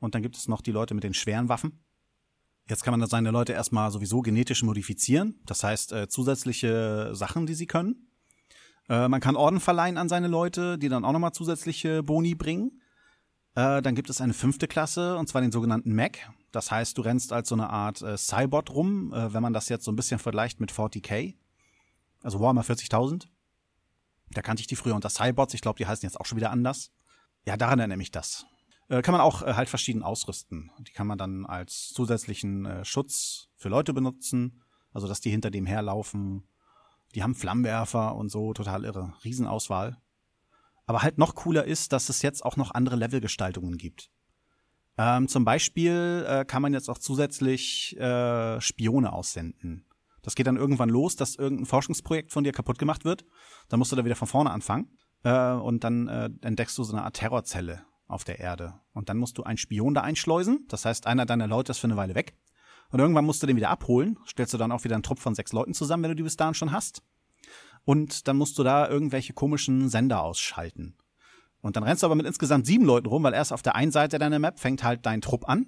Und 0.00 0.14
dann 0.14 0.22
gibt 0.22 0.38
es 0.38 0.48
noch 0.48 0.62
die 0.62 0.70
Leute 0.70 0.94
mit 0.94 1.04
den 1.04 1.12
schweren 1.12 1.50
Waffen. 1.50 1.84
Jetzt 2.70 2.84
kann 2.84 2.98
man 2.98 3.06
seine 3.06 3.32
Leute 3.32 3.52
erstmal 3.52 3.90
sowieso 3.90 4.22
genetisch 4.22 4.62
modifizieren, 4.62 5.42
das 5.44 5.62
heißt 5.62 5.92
äh, 5.92 6.08
zusätzliche 6.08 7.10
Sachen, 7.12 7.44
die 7.44 7.52
sie 7.52 7.66
können. 7.66 8.08
Äh, 8.88 9.08
man 9.08 9.20
kann 9.20 9.36
Orden 9.36 9.60
verleihen 9.60 9.98
an 9.98 10.08
seine 10.08 10.28
Leute, 10.28 10.78
die 10.78 10.88
dann 10.88 11.04
auch 11.04 11.12
nochmal 11.12 11.32
zusätzliche 11.32 12.02
Boni 12.02 12.34
bringen. 12.34 12.80
Äh, 13.54 13.82
dann 13.82 13.94
gibt 13.94 14.10
es 14.10 14.20
eine 14.20 14.34
fünfte 14.34 14.66
Klasse, 14.66 15.16
und 15.16 15.28
zwar 15.28 15.40
den 15.40 15.52
sogenannten 15.52 15.94
Mac. 15.94 16.18
Das 16.52 16.70
heißt, 16.70 16.98
du 16.98 17.02
rennst 17.02 17.32
als 17.32 17.48
so 17.48 17.54
eine 17.54 17.70
Art 17.70 18.02
äh, 18.02 18.16
Cybot 18.16 18.70
rum, 18.70 19.12
äh, 19.12 19.32
wenn 19.32 19.42
man 19.42 19.52
das 19.52 19.68
jetzt 19.68 19.84
so 19.84 19.92
ein 19.92 19.96
bisschen 19.96 20.18
vergleicht 20.18 20.60
mit 20.60 20.72
40k. 20.72 21.34
Also 22.22 22.40
Warhammer 22.40 22.62
40.000. 22.62 23.26
Da 24.30 24.42
kannte 24.42 24.60
ich 24.60 24.66
die 24.66 24.76
früher 24.76 24.94
unter 24.94 25.10
Cybots. 25.10 25.54
Ich 25.54 25.60
glaube, 25.60 25.76
die 25.78 25.86
heißen 25.86 26.06
jetzt 26.06 26.18
auch 26.18 26.26
schon 26.26 26.36
wieder 26.36 26.50
anders. 26.50 26.90
Ja, 27.44 27.56
daran 27.56 27.78
erinnere 27.78 28.00
ich 28.00 28.10
das. 28.10 28.46
Äh, 28.88 29.02
kann 29.02 29.12
man 29.12 29.20
auch 29.20 29.42
äh, 29.42 29.54
halt 29.54 29.68
verschieden 29.68 30.02
ausrüsten. 30.02 30.70
Die 30.80 30.92
kann 30.92 31.06
man 31.06 31.18
dann 31.18 31.46
als 31.46 31.92
zusätzlichen 31.92 32.66
äh, 32.66 32.84
Schutz 32.84 33.48
für 33.56 33.68
Leute 33.68 33.94
benutzen. 33.94 34.62
Also, 34.92 35.08
dass 35.08 35.20
die 35.20 35.30
hinter 35.30 35.50
dem 35.50 35.66
herlaufen. 35.66 36.48
Die 37.14 37.22
haben 37.22 37.34
Flammenwerfer 37.34 38.14
und 38.14 38.30
so, 38.30 38.52
total 38.52 38.84
irre. 38.84 39.14
Riesenauswahl. 39.24 39.98
Aber 40.86 41.02
halt 41.02 41.18
noch 41.18 41.34
cooler 41.34 41.64
ist, 41.64 41.92
dass 41.92 42.08
es 42.08 42.22
jetzt 42.22 42.44
auch 42.44 42.56
noch 42.56 42.72
andere 42.72 42.96
Levelgestaltungen 42.96 43.78
gibt. 43.78 44.10
Ähm, 44.96 45.28
zum 45.28 45.44
Beispiel 45.44 46.24
äh, 46.28 46.44
kann 46.44 46.62
man 46.62 46.72
jetzt 46.72 46.88
auch 46.88 46.98
zusätzlich 46.98 47.96
äh, 47.98 48.60
Spione 48.60 49.12
aussenden. 49.12 49.86
Das 50.22 50.34
geht 50.34 50.46
dann 50.46 50.56
irgendwann 50.56 50.88
los, 50.88 51.16
dass 51.16 51.36
irgendein 51.36 51.66
Forschungsprojekt 51.66 52.32
von 52.32 52.44
dir 52.44 52.52
kaputt 52.52 52.78
gemacht 52.78 53.04
wird. 53.04 53.24
Dann 53.68 53.78
musst 53.78 53.92
du 53.92 53.96
da 53.96 54.04
wieder 54.04 54.16
von 54.16 54.28
vorne 54.28 54.50
anfangen. 54.50 54.98
Äh, 55.22 55.52
und 55.52 55.84
dann 55.84 56.08
äh, 56.08 56.30
entdeckst 56.42 56.78
du 56.78 56.84
so 56.84 56.94
eine 56.94 57.04
Art 57.04 57.16
Terrorzelle 57.16 57.84
auf 58.06 58.24
der 58.24 58.38
Erde. 58.38 58.74
Und 58.92 59.08
dann 59.08 59.18
musst 59.18 59.38
du 59.38 59.42
einen 59.42 59.58
Spion 59.58 59.94
da 59.94 60.02
einschleusen. 60.02 60.66
Das 60.68 60.84
heißt, 60.84 61.06
einer 61.06 61.26
deiner 61.26 61.46
Leute 61.46 61.72
ist 61.72 61.78
für 61.78 61.86
eine 61.86 61.96
Weile 61.96 62.14
weg. 62.14 62.36
Und 62.90 63.00
irgendwann 63.00 63.24
musst 63.24 63.42
du 63.42 63.46
den 63.46 63.56
wieder 63.56 63.70
abholen. 63.70 64.18
Stellst 64.26 64.54
du 64.54 64.58
dann 64.58 64.72
auch 64.72 64.84
wieder 64.84 64.94
einen 64.94 65.02
Trupp 65.02 65.18
von 65.18 65.34
sechs 65.34 65.52
Leuten 65.52 65.74
zusammen, 65.74 66.04
wenn 66.04 66.10
du 66.10 66.16
die 66.16 66.22
bis 66.22 66.36
dahin 66.36 66.54
schon 66.54 66.72
hast. 66.72 67.02
Und 67.84 68.28
dann 68.28 68.36
musst 68.36 68.58
du 68.58 68.62
da 68.62 68.88
irgendwelche 68.88 69.34
komischen 69.34 69.88
Sender 69.88 70.22
ausschalten. 70.22 70.96
Und 71.60 71.76
dann 71.76 71.84
rennst 71.84 72.02
du 72.02 72.06
aber 72.06 72.14
mit 72.14 72.26
insgesamt 72.26 72.66
sieben 72.66 72.84
Leuten 72.84 73.06
rum, 73.06 73.22
weil 73.22 73.34
erst 73.34 73.52
auf 73.52 73.62
der 73.62 73.74
einen 73.74 73.92
Seite 73.92 74.18
deiner 74.18 74.38
Map 74.38 74.58
fängt 74.58 74.82
halt 74.82 75.06
dein 75.06 75.20
Trupp 75.20 75.48
an. 75.48 75.66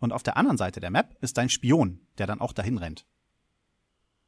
Und 0.00 0.12
auf 0.12 0.22
der 0.22 0.36
anderen 0.36 0.58
Seite 0.58 0.80
der 0.80 0.90
Map 0.90 1.16
ist 1.20 1.36
dein 1.36 1.48
Spion, 1.48 2.00
der 2.18 2.26
dann 2.26 2.40
auch 2.40 2.52
dahin 2.52 2.78
rennt. 2.78 3.04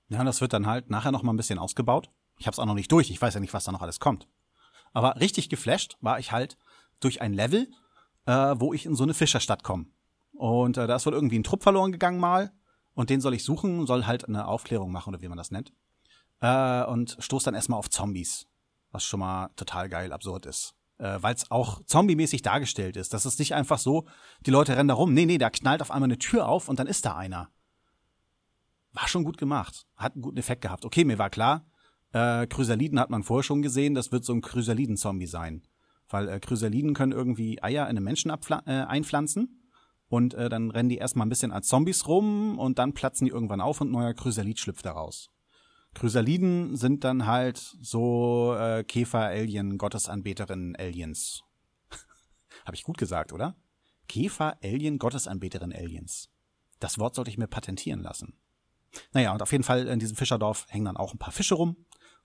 Ja, 0.09 0.25
das 0.25 0.41
wird 0.41 0.53
dann 0.53 0.67
halt 0.67 0.91
nachher 0.91 1.13
noch 1.13 1.23
mal 1.23 1.33
ein 1.33 1.37
bisschen 1.37 1.59
ausgebaut. 1.59 2.11
Ich 2.39 2.47
hab's 2.47 2.59
auch 2.59 2.67
noch 2.67 2.75
nicht 2.75 2.91
durch, 2.91 3.11
ich 3.11 3.21
weiß 3.21 3.35
ja 3.35 3.41
nicht, 3.41 3.55
was 3.55 3.65
da 3.65 3.73
noch 3.73 3.83
alles 3.83 4.01
kommt. 4.01 4.27
Aber 4.93 5.21
richtig 5.21 5.49
geflasht 5.49 5.97
war 6.01 6.19
ich 6.19 6.33
halt 6.33 6.57
durch 6.99 7.21
ein 7.21 7.33
Level, 7.33 7.69
äh, 8.27 8.55
wo 8.59 8.75
ich 8.75 8.87
in 8.87 8.95
so 8.95 9.05
eine 9.05 9.15
Fischerstadt 9.15 9.63
komme. 9.63 9.87
Und 10.33 10.77
äh, 10.77 10.87
da 10.87 10.97
ist 10.97 11.07
wohl 11.07 11.15
irgendwie 11.15 11.39
ein 11.39 11.45
Trupp 11.45 11.63
verloren 11.63 11.93
gegangen 11.93 12.19
mal. 12.19 12.53
Und 12.95 13.09
den 13.09 13.21
soll 13.21 13.35
ich 13.35 13.45
suchen, 13.45 13.87
soll 13.87 14.07
halt 14.07 14.27
eine 14.27 14.49
Aufklärung 14.49 14.91
machen 14.91 15.15
oder 15.15 15.23
wie 15.23 15.29
man 15.29 15.39
das 15.39 15.51
nennt 15.51 15.73
äh, 16.41 16.85
und 16.85 17.17
stoßt 17.19 17.47
dann 17.47 17.55
erstmal 17.55 17.79
auf 17.79 17.91
Zombies, 17.91 18.47
was 18.91 19.05
schon 19.05 19.21
mal 19.21 19.51
total 19.57 19.89
geil 19.89 20.13
absurd 20.13 20.47
ist. 20.47 20.75
Äh, 20.99 21.19
Weil 21.21 21.35
es 21.35 21.51
auch 21.51 21.85
zombie-mäßig 21.85 22.43
dargestellt 22.43 22.97
ist. 22.97 23.15
Das 23.15 23.27
ist 23.27 23.39
nicht 23.39 23.55
einfach 23.55 23.79
so, 23.79 24.07
die 24.47 24.51
Leute 24.51 24.77
rennen 24.77 24.89
da 24.89 24.95
rum. 24.95 25.15
Nee, 25.15 25.27
nee, 25.27 25.39
da 25.39 25.51
knallt 25.51 25.83
auf 25.83 25.91
einmal 25.91 26.09
eine 26.09 26.19
Tür 26.19 26.49
auf 26.49 26.69
und 26.69 26.79
dann 26.79 26.87
ist 26.87 27.05
da 27.07 27.17
einer. 27.17 27.51
War 28.93 29.09
schon 29.09 29.25
gut 29.25 29.39
gemacht. 29.39 29.87
Hat 29.97 30.15
einen 30.15 30.23
guten 30.23 30.39
Effekt 30.39 30.63
gehabt. 30.63 30.85
Okay, 30.85 31.05
mir 31.05 31.19
war 31.19 31.31
klar, 31.31 31.65
äh, 32.13 32.47
Chrysaliden 32.47 32.99
hat 32.99 33.11
man 33.11 33.23
vorher 33.23 33.45
schon 33.45 33.63
gesehen, 33.63 33.95
das 33.95 34.11
wird 34.11 34.25
so 34.25 34.33
ein 34.33 34.43
Chrysaliden-Zombie 34.43 35.27
sein. 35.27 35.63
Weil 36.09 36.29
äh, 36.29 36.41
Chrysaliden 36.41 36.93
können 36.93 37.13
irgendwie 37.13 37.63
Eier 37.63 37.85
in 37.85 37.97
einen 37.97 38.05
Menschen 38.05 38.31
äh, 38.31 38.71
einpflanzen 38.71 39.63
und 40.09 40.35
äh, 40.35 40.49
dann 40.49 40.73
rennen 40.73 40.89
die 40.89 40.99
erstmal 40.99 41.27
ein 41.27 41.31
bisschen 41.31 41.53
als 41.53 41.69
Zombies 41.69 42.09
rum 42.09 42.59
und 42.59 42.79
dann 42.79 42.95
platzen 42.95 43.27
die 43.27 43.31
irgendwann 43.31 43.61
auf 43.61 43.81
und 43.81 43.93
neuer 43.93 44.13
Chrysalid 44.13 44.59
schlüpft 44.59 44.85
daraus. 44.85 45.31
Chrysaliden 45.95 46.77
sind 46.77 47.05
dann 47.05 47.27
halt 47.27 47.59
so 47.59 48.55
äh, 48.57 48.85
Käfer-Alien, 48.85 49.77
Gottesanbeterinnen, 49.77 50.77
Aliens. 50.77 51.43
Habe 52.65 52.77
ich 52.77 52.85
gut 52.85 52.99
gesagt, 52.99 53.33
oder? 53.33 53.57
Käfer, 54.09 54.59
Alien, 54.63 54.99
Gottesanbeterinnen, 54.99 55.77
Aliens. 55.77 56.31
Das 56.79 56.99
Wort 56.99 57.15
sollte 57.15 57.31
ich 57.31 57.39
mir 57.39 57.49
patentieren 57.49 58.01
lassen. 58.01 58.35
Naja, 59.13 59.33
und 59.33 59.43
auf 59.43 59.53
jeden 59.53 59.65
Fall 59.65 59.87
in 59.87 59.99
diesem 59.99 60.17
Fischerdorf 60.17 60.67
hängen 60.69 60.87
dann 60.87 60.97
auch 60.97 61.15
ein 61.15 61.19
paar 61.19 61.33
Fische 61.33 61.55
rum. 61.55 61.77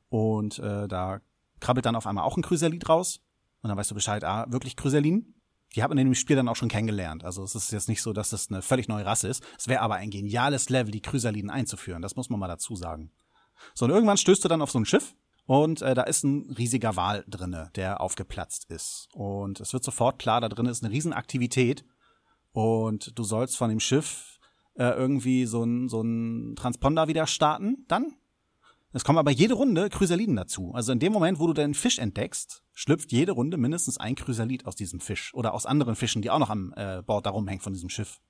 Und 0.10 0.60
äh, 0.60 0.88
da 0.88 1.22
krabbelt 1.60 1.86
dann 1.86 1.96
auf 1.96 2.08
einmal 2.08 2.24
auch 2.24 2.38
ein 2.38 2.44
Chrysalid 2.44 2.88
raus. 2.88 3.22
Und 3.62 3.70
dann 3.70 3.78
weißt 3.78 3.92
du 3.92 3.96
Bescheid, 3.96 4.24
ah, 4.24 4.46
wirklich 4.50 4.76
Chrysalin? 4.76 5.34
Die 5.76 5.84
hat 5.84 5.90
man 5.90 5.98
in 5.98 6.08
dem 6.08 6.16
Spiel 6.16 6.36
dann 6.36 6.48
auch 6.48 6.56
schon 6.56 6.70
kennengelernt. 6.70 7.24
Also 7.26 7.44
es 7.44 7.56
ist 7.56 7.72
jetzt 7.72 7.90
nicht 7.90 8.02
so, 8.02 8.14
dass 8.14 8.32
es 8.32 8.50
eine 8.50 8.62
völlig 8.62 8.88
neue 8.88 9.06
Rasse 9.06 9.28
ist. 9.28 9.44
Es 9.58 9.68
wäre 9.68 9.82
aber 9.82 9.96
ein 9.96 10.10
geniales 10.10 10.70
Level, 10.70 10.92
die 10.92 11.02
Chrysaliden 11.02 11.50
einzuführen. 11.50 12.02
Das 12.02 12.16
muss 12.16 12.30
man 12.30 12.40
mal 12.40 12.48
dazu 12.48 12.76
sagen. 12.76 13.12
So, 13.74 13.86
und 13.86 13.92
irgendwann 13.92 14.18
stößt 14.18 14.44
du 14.44 14.48
dann 14.48 14.62
auf 14.62 14.72
so 14.72 14.80
ein 14.80 14.86
Schiff 14.86 15.16
und 15.46 15.82
äh, 15.82 15.94
da 15.94 16.04
ist 16.04 16.24
ein 16.24 16.54
riesiger 16.58 16.96
Wal 16.96 17.24
drinne, 17.28 17.70
der 17.76 18.02
aufgeplatzt 18.02 18.66
ist. 18.70 19.10
Und 19.14 19.60
es 19.60 19.74
wird 19.74 19.84
sofort 19.84 20.20
klar, 20.20 20.42
da 20.42 20.50
drin 20.50 20.66
ist 20.66 20.84
eine 20.84 20.94
Riesenaktivität. 20.94 21.86
Und 22.52 23.18
du 23.18 23.24
sollst 23.24 23.58
von 23.58 23.70
dem 23.70 23.80
Schiff 23.80 24.40
äh, 24.76 24.90
irgendwie 24.90 25.46
so 25.46 25.64
ein, 25.64 25.90
so 25.90 26.02
ein 26.02 26.56
Transponder 26.56 27.08
wieder 27.08 27.28
starten 27.28 27.86
dann. 27.88 28.16
Es 28.94 29.04
kommen 29.04 29.20
aber 29.20 29.32
jede 29.32 29.56
Runde 29.56 29.90
Chrysaliden 29.90 30.38
dazu. 30.38 30.72
Also 30.74 30.94
in 30.94 31.00
dem 31.00 31.12
Moment, 31.12 31.38
wo 31.38 31.48
du 31.48 31.54
den 31.54 31.74
Fisch 31.74 32.00
entdeckst, 32.00 32.64
schlüpft 32.74 33.12
jede 33.12 33.34
Runde 33.34 33.58
mindestens 33.58 33.98
ein 33.98 34.16
Chrysalid 34.16 34.66
aus 34.66 34.76
diesem 34.76 35.02
Fisch 35.02 35.34
oder 35.34 35.54
aus 35.54 35.66
anderen 35.66 35.98
Fischen, 35.98 36.22
die 36.22 36.30
auch 36.30 36.40
noch 36.40 36.50
am 36.50 36.74
äh, 36.78 37.02
Bord 37.02 37.26
da 37.26 37.32
rumhängen 37.32 37.62
von 37.62 37.74
diesem 37.74 37.90
Schiff. 37.90 38.22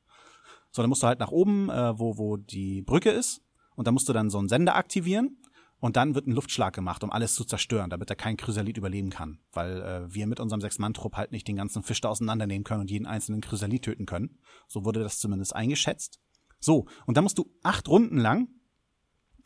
So, 0.71 0.81
dann 0.81 0.89
musst 0.89 1.03
du 1.03 1.07
halt 1.07 1.19
nach 1.19 1.31
oben, 1.31 1.69
äh, 1.69 1.97
wo, 1.99 2.17
wo 2.17 2.35
die 2.37 2.81
Brücke 2.81 3.11
ist, 3.11 3.41
und 3.75 3.87
da 3.87 3.91
musst 3.91 4.09
du 4.09 4.13
dann 4.13 4.29
so 4.29 4.37
einen 4.37 4.49
Sender 4.49 4.75
aktivieren 4.75 5.37
und 5.79 5.97
dann 5.97 6.15
wird 6.15 6.27
ein 6.27 6.31
Luftschlag 6.31 6.73
gemacht, 6.73 7.03
um 7.03 7.11
alles 7.11 7.35
zu 7.35 7.43
zerstören, 7.43 7.89
damit 7.89 8.09
er 8.09 8.15
kein 8.15 8.37
Chrysalit 8.37 8.77
überleben 8.77 9.09
kann. 9.09 9.39
Weil 9.51 9.81
äh, 9.81 10.13
wir 10.13 10.25
mit 10.27 10.39
unserem 10.39 10.61
Sechs-Mann-Trupp 10.61 11.15
halt 11.15 11.31
nicht 11.31 11.47
den 11.47 11.57
ganzen 11.57 11.83
Fisch 11.83 12.01
da 12.01 12.09
auseinandernehmen 12.09 12.63
können 12.63 12.81
und 12.81 12.91
jeden 12.91 13.05
einzelnen 13.05 13.41
Chrysalit 13.41 13.83
töten 13.83 14.05
können. 14.05 14.39
So 14.67 14.85
wurde 14.85 15.01
das 15.01 15.19
zumindest 15.19 15.55
eingeschätzt. 15.55 16.19
So, 16.59 16.87
und 17.05 17.17
dann 17.17 17.23
musst 17.23 17.37
du 17.37 17.51
acht 17.63 17.87
Runden 17.87 18.17
lang, 18.17 18.47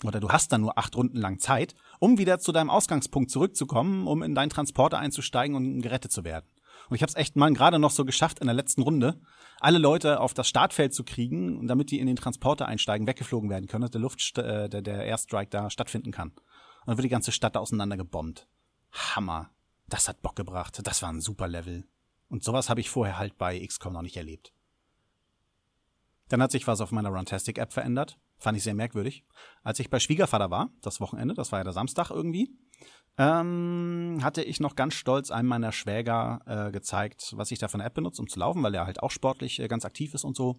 oder 0.05 0.19
du 0.19 0.29
hast 0.29 0.51
dann 0.53 0.61
nur 0.61 0.77
acht 0.77 0.95
Runden 0.95 1.17
lang 1.17 1.39
Zeit, 1.39 1.75
um 1.99 2.17
wieder 2.17 2.39
zu 2.39 2.51
deinem 2.51 2.69
Ausgangspunkt 2.69 3.31
zurückzukommen, 3.31 4.07
um 4.07 4.23
in 4.23 4.35
deinen 4.35 4.49
Transporter 4.49 4.99
einzusteigen 4.99 5.55
und 5.55 5.81
gerettet 5.81 6.11
zu 6.11 6.23
werden. 6.23 6.45
Und 6.89 6.95
ich 6.95 7.01
habe 7.01 7.09
es 7.09 7.15
echt 7.15 7.35
mal 7.35 7.51
gerade 7.53 7.79
noch 7.79 7.91
so 7.91 8.05
geschafft 8.05 8.39
in 8.39 8.47
der 8.47 8.55
letzten 8.55 8.81
Runde, 8.81 9.19
alle 9.59 9.77
Leute 9.77 10.19
auf 10.19 10.33
das 10.33 10.47
Startfeld 10.47 10.93
zu 10.93 11.03
kriegen, 11.03 11.67
damit 11.67 11.91
die 11.91 11.99
in 11.99 12.07
den 12.07 12.15
Transporter 12.15 12.67
einsteigen, 12.67 13.07
weggeflogen 13.07 13.49
werden 13.49 13.67
können, 13.67 13.81
dass 13.81 13.91
der 13.91 14.01
Luft, 14.01 14.37
äh, 14.37 14.69
der, 14.69 14.81
der 14.81 15.03
Airstrike 15.03 15.49
da 15.49 15.69
stattfinden 15.69 16.11
kann. 16.11 16.29
Und 16.29 16.87
dann 16.87 16.97
wird 16.97 17.05
die 17.05 17.09
ganze 17.09 17.31
Stadt 17.31 17.55
da 17.55 17.59
auseinandergebombt. 17.59 18.47
Hammer. 18.91 19.51
Das 19.87 20.07
hat 20.07 20.21
Bock 20.21 20.35
gebracht. 20.35 20.79
Das 20.83 21.01
war 21.01 21.09
ein 21.11 21.21
super 21.21 21.47
Level. 21.47 21.87
Und 22.29 22.43
sowas 22.43 22.69
habe 22.69 22.79
ich 22.79 22.89
vorher 22.89 23.17
halt 23.17 23.37
bei 23.37 23.59
XCOM 23.65 23.93
noch 23.93 24.03
nicht 24.03 24.17
erlebt. 24.17 24.53
Dann 26.29 26.43
hat 26.43 26.51
sich 26.51 26.67
was 26.67 26.79
auf 26.79 26.91
meiner 26.91 27.09
Runtastic-App 27.09 27.73
verändert. 27.73 28.19
Fand 28.37 28.55
ich 28.55 28.63
sehr 28.63 28.75
merkwürdig. 28.75 29.25
Als 29.63 29.79
ich 29.79 29.89
bei 29.89 29.99
Schwiegervater 29.99 30.51
war, 30.51 30.69
das 30.81 31.01
Wochenende, 31.01 31.33
das 31.33 31.51
war 31.51 31.59
ja 31.59 31.63
der 31.63 31.73
Samstag 31.73 32.11
irgendwie, 32.11 32.55
ähm, 33.17 34.19
hatte 34.21 34.43
ich 34.43 34.59
noch 34.59 34.75
ganz 34.75 34.93
stolz 34.93 35.29
einem 35.29 35.49
meiner 35.49 35.71
Schwäger 35.71 36.39
äh, 36.45 36.71
gezeigt, 36.71 37.33
was 37.35 37.51
ich 37.51 37.59
da 37.59 37.67
für 37.67 37.73
eine 37.75 37.83
App 37.83 37.93
benutze, 37.93 38.21
um 38.21 38.29
zu 38.29 38.39
laufen, 38.39 38.63
weil 38.63 38.73
er 38.73 38.85
halt 38.85 39.03
auch 39.03 39.11
sportlich 39.11 39.59
äh, 39.59 39.67
ganz 39.67 39.83
aktiv 39.83 40.13
ist 40.13 40.23
und 40.23 40.37
so. 40.37 40.55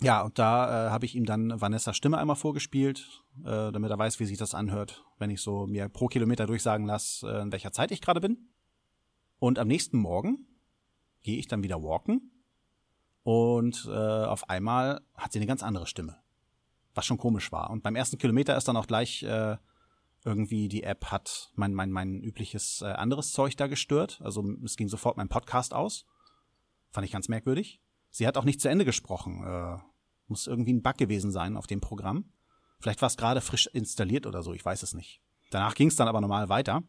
Ja, 0.00 0.22
und 0.22 0.38
da 0.38 0.86
äh, 0.86 0.90
habe 0.90 1.06
ich 1.06 1.14
ihm 1.14 1.24
dann 1.24 1.60
Vanessas 1.60 1.96
Stimme 1.96 2.18
einmal 2.18 2.36
vorgespielt, 2.36 3.22
äh, 3.40 3.72
damit 3.72 3.90
er 3.90 3.98
weiß, 3.98 4.20
wie 4.20 4.26
sich 4.26 4.38
das 4.38 4.54
anhört, 4.54 5.04
wenn 5.18 5.30
ich 5.30 5.40
so 5.40 5.66
mir 5.66 5.88
pro 5.88 6.06
Kilometer 6.06 6.46
durchsagen 6.46 6.86
lasse, 6.86 7.28
äh, 7.28 7.42
in 7.42 7.52
welcher 7.52 7.72
Zeit 7.72 7.90
ich 7.90 8.00
gerade 8.00 8.20
bin. 8.20 8.48
Und 9.38 9.58
am 9.58 9.68
nächsten 9.68 9.98
Morgen 9.98 10.46
gehe 11.22 11.38
ich 11.38 11.46
dann 11.46 11.62
wieder 11.62 11.82
walken 11.82 12.32
und 13.22 13.86
äh, 13.88 14.24
auf 14.24 14.48
einmal 14.48 15.00
hat 15.16 15.32
sie 15.32 15.38
eine 15.38 15.46
ganz 15.46 15.62
andere 15.62 15.86
Stimme, 15.86 16.16
was 16.94 17.06
schon 17.06 17.18
komisch 17.18 17.52
war. 17.52 17.70
Und 17.70 17.82
beim 17.82 17.94
ersten 17.94 18.18
Kilometer 18.18 18.56
ist 18.56 18.68
dann 18.68 18.76
auch 18.76 18.86
gleich 18.86 19.22
äh, 19.22 19.56
irgendwie 20.28 20.68
die 20.68 20.82
App 20.82 21.06
hat 21.06 21.50
mein, 21.54 21.72
mein, 21.72 21.90
mein 21.90 22.20
übliches 22.22 22.82
äh, 22.82 22.86
anderes 22.86 23.32
Zeug 23.32 23.56
da 23.56 23.66
gestört. 23.66 24.20
Also 24.22 24.44
es 24.62 24.76
ging 24.76 24.88
sofort 24.88 25.16
mein 25.16 25.30
Podcast 25.30 25.72
aus. 25.72 26.04
Fand 26.90 27.06
ich 27.06 27.12
ganz 27.12 27.28
merkwürdig. 27.28 27.80
Sie 28.10 28.26
hat 28.26 28.36
auch 28.36 28.44
nicht 28.44 28.60
zu 28.60 28.68
Ende 28.68 28.84
gesprochen. 28.84 29.42
Äh, 29.42 29.78
muss 30.26 30.46
irgendwie 30.46 30.74
ein 30.74 30.82
Bug 30.82 30.98
gewesen 30.98 31.32
sein 31.32 31.56
auf 31.56 31.66
dem 31.66 31.80
Programm. 31.80 32.32
Vielleicht 32.78 33.00
war 33.00 33.06
es 33.06 33.16
gerade 33.16 33.40
frisch 33.40 33.66
installiert 33.66 34.26
oder 34.26 34.42
so, 34.42 34.52
ich 34.52 34.64
weiß 34.64 34.82
es 34.82 34.92
nicht. 34.92 35.22
Danach 35.50 35.74
ging 35.74 35.88
es 35.88 35.96
dann 35.96 36.08
aber 36.08 36.20
normal 36.20 36.50
weiter. 36.50 36.82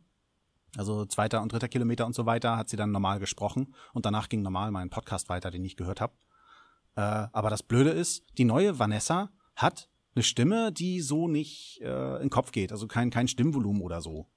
Also 0.77 1.05
zweiter 1.05 1.41
und 1.41 1.51
dritter 1.51 1.69
Kilometer 1.69 2.05
und 2.05 2.13
so 2.13 2.25
weiter 2.25 2.57
hat 2.57 2.69
sie 2.69 2.77
dann 2.77 2.91
normal 2.91 3.19
gesprochen 3.19 3.73
und 3.93 4.05
danach 4.05 4.29
ging 4.29 4.41
normal 4.41 4.69
mein 4.71 4.89
Podcast 4.89 5.29
weiter, 5.29 5.49
den 5.49 5.63
ich 5.63 5.77
gehört 5.77 6.01
habe. 6.01 6.13
Äh, 6.95 7.27
aber 7.31 7.49
das 7.49 7.63
Blöde 7.63 7.91
ist, 7.91 8.23
die 8.37 8.45
neue 8.45 8.77
Vanessa 8.77 9.31
hat 9.55 9.88
eine 10.15 10.23
Stimme, 10.23 10.71
die 10.71 11.01
so 11.01 11.27
nicht 11.27 11.79
äh, 11.81 12.15
in 12.15 12.23
den 12.23 12.29
Kopf 12.29 12.51
geht, 12.51 12.71
also 12.71 12.87
kein, 12.87 13.09
kein 13.09 13.27
Stimmvolumen 13.27 13.81
oder 13.81 14.01
so. 14.01 14.27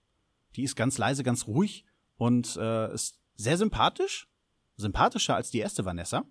Die 0.56 0.62
ist 0.62 0.76
ganz 0.76 0.98
leise, 0.98 1.22
ganz 1.22 1.46
ruhig 1.46 1.84
und 2.16 2.56
äh, 2.56 2.92
ist 2.92 3.18
sehr 3.36 3.56
sympathisch, 3.56 4.28
sympathischer 4.76 5.34
als 5.34 5.50
die 5.50 5.58
erste 5.58 5.84
Vanessa, 5.84 6.24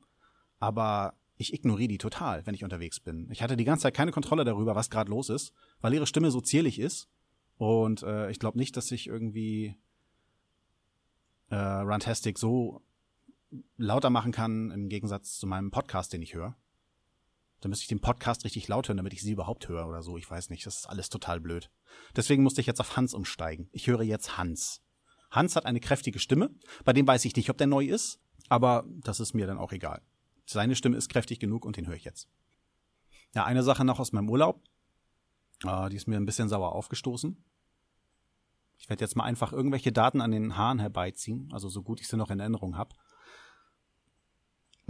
aber 0.59 1.15
ich 1.37 1.53
ignoriere 1.53 1.87
die 1.87 1.97
total, 1.97 2.45
wenn 2.45 2.53
ich 2.53 2.63
unterwegs 2.63 2.99
bin. 2.99 3.27
Ich 3.31 3.41
hatte 3.41 3.57
die 3.57 3.63
ganze 3.63 3.83
Zeit 3.83 3.95
keine 3.95 4.11
Kontrolle 4.11 4.43
darüber, 4.43 4.75
was 4.75 4.91
gerade 4.91 5.09
los 5.09 5.29
ist, 5.29 5.53
weil 5.81 5.93
ihre 5.93 6.05
Stimme 6.05 6.29
so 6.29 6.39
zierlich 6.39 6.79
ist 6.79 7.09
und 7.57 8.03
äh, 8.03 8.29
ich 8.29 8.39
glaube 8.39 8.59
nicht, 8.59 8.77
dass 8.77 8.91
ich 8.91 9.07
irgendwie 9.07 9.75
äh, 11.49 11.55
Runtastic 11.55 12.37
so 12.37 12.81
lauter 13.77 14.09
machen 14.09 14.31
kann 14.31 14.71
im 14.71 14.87
Gegensatz 14.87 15.37
zu 15.37 15.47
meinem 15.47 15.71
Podcast, 15.71 16.13
den 16.13 16.21
ich 16.21 16.33
höre. 16.33 16.55
Da 17.61 17.69
müsste 17.69 17.83
ich 17.83 17.89
den 17.89 18.01
Podcast 18.01 18.43
richtig 18.43 18.67
laut 18.67 18.87
hören, 18.87 18.97
damit 18.97 19.13
ich 19.13 19.21
sie 19.21 19.31
überhaupt 19.31 19.67
höre 19.67 19.87
oder 19.87 20.01
so. 20.01 20.17
Ich 20.17 20.29
weiß 20.29 20.49
nicht. 20.49 20.65
Das 20.65 20.77
ist 20.77 20.85
alles 20.87 21.09
total 21.09 21.39
blöd. 21.39 21.69
Deswegen 22.15 22.43
musste 22.43 22.59
ich 22.59 22.67
jetzt 22.67 22.81
auf 22.81 22.97
Hans 22.97 23.13
umsteigen. 23.13 23.69
Ich 23.71 23.87
höre 23.87 24.01
jetzt 24.01 24.37
Hans. 24.37 24.81
Hans 25.29 25.55
hat 25.55 25.65
eine 25.65 25.79
kräftige 25.79 26.19
Stimme. 26.19 26.49
Bei 26.83 26.91
dem 26.91 27.07
weiß 27.07 27.23
ich 27.25 27.35
nicht, 27.35 27.49
ob 27.49 27.57
der 27.57 27.67
neu 27.67 27.85
ist. 27.85 28.19
Aber 28.49 28.85
das 28.87 29.19
ist 29.19 29.33
mir 29.33 29.47
dann 29.47 29.59
auch 29.59 29.71
egal. 29.71 30.01
Seine 30.45 30.75
Stimme 30.75 30.97
ist 30.97 31.09
kräftig 31.09 31.39
genug 31.39 31.63
und 31.63 31.77
den 31.77 31.87
höre 31.87 31.95
ich 31.95 32.03
jetzt. 32.03 32.27
Ja, 33.33 33.45
eine 33.45 33.63
Sache 33.63 33.85
noch 33.85 33.99
aus 33.99 34.11
meinem 34.11 34.29
Urlaub. 34.29 34.61
Äh, 35.63 35.89
die 35.89 35.95
ist 35.95 36.07
mir 36.07 36.17
ein 36.17 36.25
bisschen 36.25 36.49
sauer 36.49 36.73
aufgestoßen. 36.73 37.41
Ich 38.77 38.89
werde 38.89 39.03
jetzt 39.03 39.15
mal 39.15 39.23
einfach 39.23 39.53
irgendwelche 39.53 39.91
Daten 39.91 40.21
an 40.21 40.31
den 40.31 40.57
Haaren 40.57 40.79
herbeiziehen, 40.79 41.49
also 41.53 41.69
so 41.69 41.83
gut 41.83 42.01
ich 42.01 42.07
sie 42.07 42.17
noch 42.17 42.31
in 42.31 42.39
Erinnerung 42.39 42.75
habe. 42.75 42.95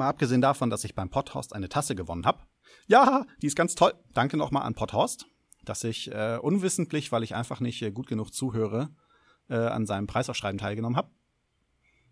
Mal 0.02 0.10
abgesehen 0.10 0.42
davon, 0.42 0.72
dass 0.72 0.84
ich 0.84 0.96
beim 0.96 1.12
Potthorst 1.12 1.54
eine 1.54 1.70
Tasse 1.70 1.94
gewonnen 1.94 2.26
habe. 2.26 2.40
Ja, 2.88 3.28
die 3.44 3.46
ist 3.46 3.56
ganz 3.56 3.76
toll. 3.76 3.94
Danke 4.16 4.36
nochmal 4.36 4.64
an 4.64 4.74
Potthorst, 4.74 5.28
dass 5.64 5.84
ich 5.84 6.12
äh, 6.12 6.40
unwissentlich, 6.42 7.12
weil 7.12 7.22
ich 7.22 7.36
einfach 7.36 7.60
nicht 7.60 7.84
äh, 7.84 7.92
gut 7.92 8.08
genug 8.08 8.34
zuhöre, 8.34 8.90
äh, 9.48 9.58
an 9.58 9.86
seinem 9.86 10.08
Preisausschreiben 10.08 10.58
teilgenommen 10.58 10.98
habe. 10.98 11.12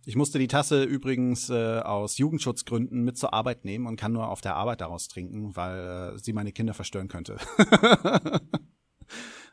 Ich 0.05 0.15
musste 0.15 0.37
die 0.37 0.47
Tasse 0.47 0.83
übrigens 0.83 1.49
äh, 1.49 1.79
aus 1.79 2.19
Jugendschutzgründen 2.19 3.03
mit 3.03 3.17
zur 3.17 3.33
Arbeit 3.33 3.65
nehmen 3.65 3.87
und 3.87 3.95
kann 3.95 4.11
nur 4.11 4.29
auf 4.29 4.41
der 4.41 4.55
Arbeit 4.55 4.81
daraus 4.81 5.07
trinken, 5.07 5.55
weil 5.55 6.13
äh, 6.13 6.19
sie 6.19 6.33
meine 6.33 6.51
Kinder 6.51 6.75
verstören 6.75 7.07
könnte. 7.07 7.37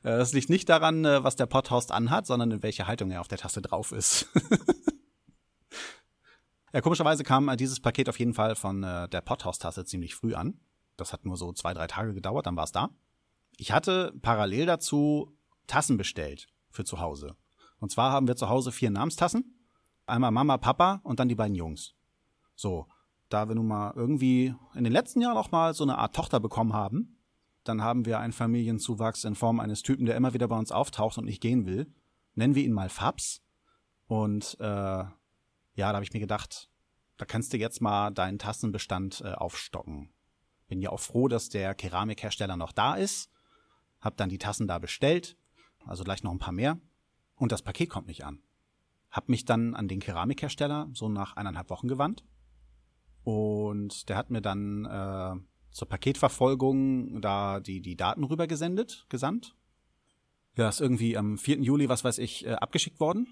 Äh, 0.02 0.18
das 0.18 0.34
liegt 0.34 0.50
nicht 0.50 0.68
daran, 0.68 1.06
äh, 1.06 1.24
was 1.24 1.36
der 1.36 1.46
Potthorst 1.46 1.90
anhat, 1.90 2.26
sondern 2.26 2.50
in 2.50 2.62
welcher 2.62 2.86
Haltung 2.86 3.10
er 3.10 3.22
auf 3.22 3.28
der 3.28 3.38
Tasse 3.38 3.62
drauf 3.62 3.92
ist. 3.92 4.28
Ja, 6.72 6.80
komischerweise 6.80 7.22
kam 7.24 7.48
äh, 7.48 7.56
dieses 7.56 7.80
Paket 7.80 8.08
auf 8.08 8.18
jeden 8.18 8.34
Fall 8.34 8.56
von 8.56 8.82
äh, 8.82 9.08
der 9.08 9.20
Pothaus-Tasse 9.20 9.84
ziemlich 9.84 10.14
früh 10.14 10.34
an. 10.34 10.60
Das 10.96 11.12
hat 11.12 11.24
nur 11.24 11.36
so 11.36 11.52
zwei, 11.52 11.74
drei 11.74 11.86
Tage 11.86 12.14
gedauert, 12.14 12.46
dann 12.46 12.56
war 12.56 12.64
es 12.64 12.72
da. 12.72 12.90
Ich 13.56 13.72
hatte 13.72 14.12
parallel 14.22 14.66
dazu 14.66 15.36
Tassen 15.66 15.96
bestellt 15.96 16.48
für 16.70 16.84
zu 16.84 17.00
Hause. 17.00 17.36
Und 17.78 17.90
zwar 17.90 18.12
haben 18.12 18.28
wir 18.28 18.36
zu 18.36 18.48
Hause 18.48 18.72
vier 18.72 18.90
Namenstassen. 18.90 19.66
Einmal 20.06 20.30
Mama, 20.30 20.56
Papa 20.58 21.00
und 21.02 21.20
dann 21.20 21.28
die 21.28 21.34
beiden 21.34 21.54
Jungs. 21.54 21.94
So, 22.54 22.86
da 23.28 23.48
wir 23.48 23.54
nun 23.54 23.66
mal 23.66 23.92
irgendwie 23.96 24.54
in 24.74 24.84
den 24.84 24.92
letzten 24.92 25.20
Jahren 25.20 25.36
auch 25.36 25.50
mal 25.50 25.74
so 25.74 25.84
eine 25.84 25.98
Art 25.98 26.14
Tochter 26.14 26.40
bekommen 26.40 26.72
haben, 26.72 27.18
dann 27.64 27.82
haben 27.82 28.06
wir 28.06 28.20
einen 28.20 28.32
Familienzuwachs 28.32 29.24
in 29.24 29.34
Form 29.34 29.60
eines 29.60 29.82
Typen, 29.82 30.06
der 30.06 30.16
immer 30.16 30.34
wieder 30.34 30.48
bei 30.48 30.56
uns 30.56 30.70
auftaucht 30.70 31.18
und 31.18 31.24
nicht 31.24 31.40
gehen 31.40 31.66
will. 31.66 31.92
Nennen 32.34 32.54
wir 32.54 32.64
ihn 32.64 32.72
mal 32.72 32.88
Fabs. 32.88 33.42
Und 34.06 34.56
äh, 34.60 35.04
ja, 35.76 35.90
da 35.90 35.96
habe 35.96 36.04
ich 36.04 36.12
mir 36.12 36.20
gedacht, 36.20 36.68
da 37.16 37.24
kannst 37.24 37.52
du 37.52 37.58
jetzt 37.58 37.80
mal 37.80 38.10
deinen 38.10 38.38
Tassenbestand 38.38 39.22
äh, 39.24 39.32
aufstocken. 39.32 40.10
Bin 40.68 40.80
ja 40.82 40.90
auch 40.90 41.00
froh, 41.00 41.28
dass 41.28 41.48
der 41.48 41.74
Keramikhersteller 41.74 42.56
noch 42.56 42.72
da 42.72 42.94
ist. 42.94 43.30
Hab 44.00 44.16
dann 44.16 44.28
die 44.28 44.38
Tassen 44.38 44.66
da 44.66 44.78
bestellt, 44.78 45.36
also 45.84 46.02
gleich 46.02 46.22
noch 46.22 46.32
ein 46.32 46.38
paar 46.38 46.52
mehr. 46.52 46.78
Und 47.36 47.52
das 47.52 47.62
Paket 47.62 47.90
kommt 47.90 48.08
nicht 48.08 48.24
an. 48.24 48.42
Hab 49.10 49.28
mich 49.28 49.44
dann 49.44 49.74
an 49.74 49.88
den 49.88 50.00
Keramikhersteller 50.00 50.88
so 50.92 51.08
nach 51.08 51.36
eineinhalb 51.36 51.70
Wochen 51.70 51.88
gewandt. 51.88 52.24
Und 53.22 54.08
der 54.08 54.16
hat 54.16 54.30
mir 54.30 54.40
dann 54.40 54.84
äh, 54.84 55.34
zur 55.70 55.88
Paketverfolgung 55.88 57.20
da 57.20 57.60
die, 57.60 57.80
die 57.80 57.96
Daten 57.96 58.24
rübergesendet, 58.24 59.06
gesandt. 59.08 59.54
Ja, 60.56 60.68
ist 60.68 60.80
irgendwie 60.80 61.16
am 61.16 61.36
4. 61.36 61.60
Juli, 61.60 61.88
was 61.88 62.02
weiß 62.02 62.18
ich, 62.18 62.46
äh, 62.46 62.52
abgeschickt 62.52 62.98
worden. 62.98 63.26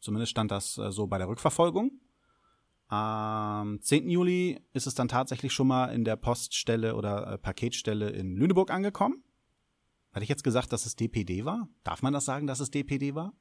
Zumindest 0.00 0.30
stand 0.30 0.50
das 0.50 0.78
äh, 0.78 0.92
so 0.92 1.06
bei 1.06 1.18
der 1.18 1.28
Rückverfolgung. 1.28 1.92
Am 2.88 3.80
10. 3.82 4.08
Juli 4.08 4.60
ist 4.72 4.86
es 4.86 4.94
dann 4.94 5.08
tatsächlich 5.08 5.52
schon 5.52 5.66
mal 5.66 5.86
in 5.86 6.04
der 6.04 6.16
Poststelle 6.16 6.94
oder 6.94 7.32
äh, 7.32 7.38
Paketstelle 7.38 8.10
in 8.10 8.36
Lüneburg 8.36 8.70
angekommen. 8.70 9.24
Hatte 10.12 10.22
ich 10.22 10.28
jetzt 10.28 10.44
gesagt, 10.44 10.72
dass 10.72 10.86
es 10.86 10.96
DPD 10.96 11.44
war? 11.44 11.68
Darf 11.82 12.02
man 12.02 12.12
das 12.12 12.24
sagen, 12.24 12.46
dass 12.46 12.60
es 12.60 12.70
DPD 12.70 13.14
war? 13.14 13.34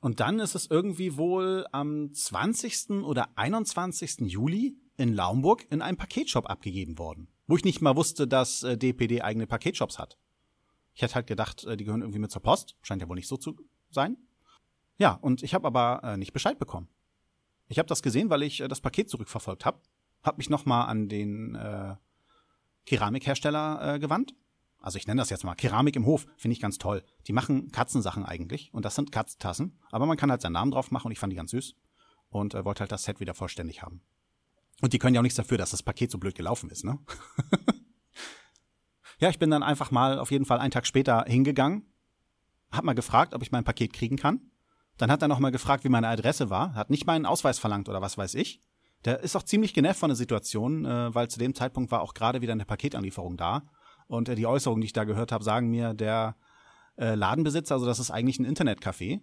Und 0.00 0.20
dann 0.20 0.38
ist 0.38 0.54
es 0.54 0.70
irgendwie 0.70 1.16
wohl 1.16 1.66
am 1.72 2.12
20. 2.12 3.04
oder 3.04 3.28
21. 3.36 4.20
Juli 4.20 4.76
in 4.96 5.12
Laumburg 5.12 5.66
in 5.70 5.82
einem 5.82 5.96
Paketshop 5.96 6.48
abgegeben 6.48 6.98
worden, 6.98 7.28
wo 7.46 7.56
ich 7.56 7.64
nicht 7.64 7.82
mal 7.82 7.96
wusste, 7.96 8.26
dass 8.26 8.62
äh, 8.62 8.78
DPD 8.78 9.22
eigene 9.22 9.46
Paketshops 9.46 9.98
hat. 9.98 10.18
Ich 10.94 11.02
hätte 11.02 11.14
halt 11.14 11.26
gedacht, 11.26 11.64
äh, 11.64 11.76
die 11.76 11.84
gehören 11.84 12.02
irgendwie 12.02 12.20
mit 12.20 12.30
zur 12.30 12.42
Post. 12.42 12.76
Scheint 12.82 13.02
ja 13.02 13.08
wohl 13.08 13.16
nicht 13.16 13.28
so 13.28 13.36
zu 13.36 13.56
sein. 13.90 14.16
Ja, 14.98 15.12
und 15.12 15.42
ich 15.42 15.54
habe 15.54 15.66
aber 15.66 16.00
äh, 16.04 16.16
nicht 16.16 16.32
Bescheid 16.32 16.58
bekommen. 16.58 16.88
Ich 17.68 17.78
habe 17.78 17.88
das 17.88 18.02
gesehen, 18.02 18.30
weil 18.30 18.42
ich 18.42 18.60
äh, 18.60 18.68
das 18.68 18.80
Paket 18.80 19.08
zurückverfolgt 19.08 19.64
habe. 19.64 19.80
Hab 20.22 20.38
mich 20.38 20.50
nochmal 20.50 20.88
an 20.88 21.08
den 21.08 21.54
äh, 21.54 21.94
Keramikhersteller 22.86 23.94
äh, 23.94 23.98
gewandt. 23.98 24.34
Also 24.80 24.98
ich 24.98 25.06
nenne 25.06 25.20
das 25.20 25.30
jetzt 25.30 25.44
mal 25.44 25.54
Keramik 25.54 25.96
im 25.96 26.06
Hof, 26.06 26.26
finde 26.36 26.52
ich 26.52 26.60
ganz 26.60 26.78
toll. 26.78 27.04
Die 27.26 27.32
machen 27.32 27.70
Katzensachen 27.72 28.24
eigentlich 28.24 28.72
und 28.72 28.84
das 28.84 28.94
sind 28.94 29.10
Katztassen, 29.12 29.78
aber 29.90 30.06
man 30.06 30.16
kann 30.16 30.30
halt 30.30 30.40
seinen 30.40 30.52
Namen 30.52 30.70
drauf 30.70 30.90
machen 30.90 31.06
und 31.06 31.12
ich 31.12 31.18
fand 31.18 31.32
die 31.32 31.36
ganz 31.36 31.50
süß 31.50 31.74
und 32.30 32.54
äh, 32.54 32.64
wollte 32.64 32.80
halt 32.80 32.92
das 32.92 33.04
Set 33.04 33.20
wieder 33.20 33.34
vollständig 33.34 33.82
haben. 33.82 34.02
Und 34.80 34.92
die 34.92 34.98
können 34.98 35.14
ja 35.14 35.20
auch 35.20 35.24
nichts 35.24 35.36
dafür, 35.36 35.58
dass 35.58 35.70
das 35.70 35.82
Paket 35.82 36.10
so 36.10 36.18
blöd 36.18 36.36
gelaufen 36.36 36.70
ist, 36.70 36.84
ne? 36.84 36.98
ja, 39.18 39.28
ich 39.28 39.40
bin 39.40 39.50
dann 39.50 39.64
einfach 39.64 39.90
mal 39.90 40.18
auf 40.20 40.30
jeden 40.30 40.44
Fall 40.44 40.60
einen 40.60 40.70
Tag 40.70 40.86
später 40.86 41.24
hingegangen, 41.26 41.92
hab 42.70 42.84
mal 42.84 42.94
gefragt, 42.94 43.34
ob 43.34 43.42
ich 43.42 43.50
mein 43.50 43.64
Paket 43.64 43.92
kriegen 43.92 44.16
kann. 44.16 44.52
Dann 44.98 45.10
hat 45.10 45.22
er 45.22 45.28
noch 45.28 45.38
mal 45.38 45.50
gefragt, 45.50 45.84
wie 45.84 45.88
meine 45.88 46.08
Adresse 46.08 46.50
war, 46.50 46.74
hat 46.74 46.90
nicht 46.90 47.06
meinen 47.06 47.24
Ausweis 47.24 47.58
verlangt 47.58 47.88
oder 47.88 48.02
was 48.02 48.18
weiß 48.18 48.34
ich. 48.34 48.60
Der 49.04 49.20
ist 49.20 49.36
auch 49.36 49.44
ziemlich 49.44 49.74
genervt 49.74 50.00
von 50.00 50.08
der 50.10 50.16
Situation, 50.16 50.84
äh, 50.84 51.14
weil 51.14 51.28
zu 51.28 51.38
dem 51.38 51.54
Zeitpunkt 51.54 51.92
war 51.92 52.02
auch 52.02 52.14
gerade 52.14 52.40
wieder 52.40 52.52
eine 52.52 52.64
Paketanlieferung 52.64 53.36
da. 53.36 53.62
Und 54.08 54.28
äh, 54.28 54.34
die 54.34 54.46
Äußerungen, 54.46 54.80
die 54.80 54.86
ich 54.86 54.92
da 54.92 55.04
gehört 55.04 55.30
habe, 55.30 55.44
sagen 55.44 55.70
mir, 55.70 55.94
der 55.94 56.36
äh, 56.96 57.14
Ladenbesitzer, 57.14 57.76
also 57.76 57.86
das 57.86 58.00
ist 58.00 58.10
eigentlich 58.10 58.40
ein 58.40 58.46
Internetcafé, 58.46 59.20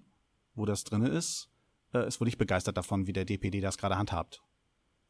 wo 0.54 0.66
das 0.66 0.86
drinne 0.86 1.10
ist, 1.10 1.50
äh, 1.94 2.08
ist 2.08 2.22
wohl 2.22 2.26
nicht 2.26 2.38
begeistert 2.38 2.78
davon, 2.78 3.06
wie 3.06 3.14
der 3.14 3.26
DPD 3.26 3.60
das 3.60 3.78
gerade 3.78 3.98
handhabt. 3.98 4.42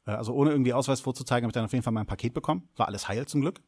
Äh, 0.07 0.11
also 0.11 0.33
ohne 0.33 0.49
irgendwie 0.49 0.73
Ausweis 0.73 1.01
vorzuzeigen, 1.01 1.43
habe 1.43 1.51
ich 1.51 1.53
dann 1.53 1.65
auf 1.65 1.73
jeden 1.73 1.83
Fall 1.83 1.93
mein 1.93 2.07
Paket 2.07 2.33
bekommen. 2.33 2.69
War 2.75 2.87
alles 2.87 3.07
heil 3.07 3.27
zum 3.27 3.41
Glück. 3.41 3.61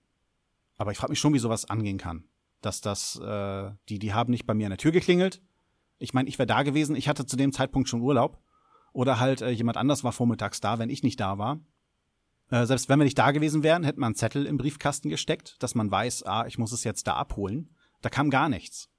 Aber 0.78 0.92
ich 0.92 0.98
frage 0.98 1.12
mich 1.12 1.20
schon, 1.20 1.34
wie 1.34 1.40
sowas 1.40 1.70
angehen 1.70 2.00
kann. 2.00 2.24
Dass 2.62 2.82
das, 2.82 3.20
äh, 3.20 3.72
die, 3.90 4.00
die 4.00 4.14
haben 4.14 4.32
nicht 4.32 4.48
bei 4.48 4.56
mir 4.56 4.66
an 4.66 4.72
der 4.72 4.78
Tür 4.78 4.92
geklingelt. 4.92 5.42
Ich 6.00 6.14
meine, 6.14 6.30
ich 6.30 6.38
wäre 6.38 6.48
da 6.48 6.64
gewesen, 6.64 6.96
ich 6.96 7.08
hatte 7.08 7.26
zu 7.26 7.38
dem 7.38 7.54
Zeitpunkt 7.54 7.90
schon 7.90 8.02
Urlaub 8.02 8.42
oder 8.94 9.20
halt 9.20 9.42
äh, 9.42 9.50
jemand 9.50 9.78
anders 9.78 10.04
war 10.04 10.12
vormittags 10.12 10.60
da, 10.60 10.80
wenn 10.80 10.90
ich 10.90 11.04
nicht 11.04 11.20
da 11.20 11.38
war. 11.38 11.60
Äh, 12.50 12.66
selbst 12.66 12.90
wenn 12.90 13.00
wir 13.00 13.04
nicht 13.04 13.18
da 13.18 13.32
gewesen 13.32 13.64
wären, 13.64 13.84
hätte 13.84 14.00
man 14.00 14.08
einen 14.08 14.16
Zettel 14.16 14.46
im 14.46 14.58
Briefkasten 14.58 15.10
gesteckt, 15.10 15.62
dass 15.62 15.76
man 15.76 15.92
weiß, 15.92 16.24
ah, 16.24 16.46
ich 16.48 16.58
muss 16.58 16.72
es 16.72 16.84
jetzt 16.84 17.08
da 17.08 17.14
abholen. 17.14 17.76
Da 18.02 18.10
kam 18.10 18.30
gar 18.30 18.50
nichts. 18.50 18.90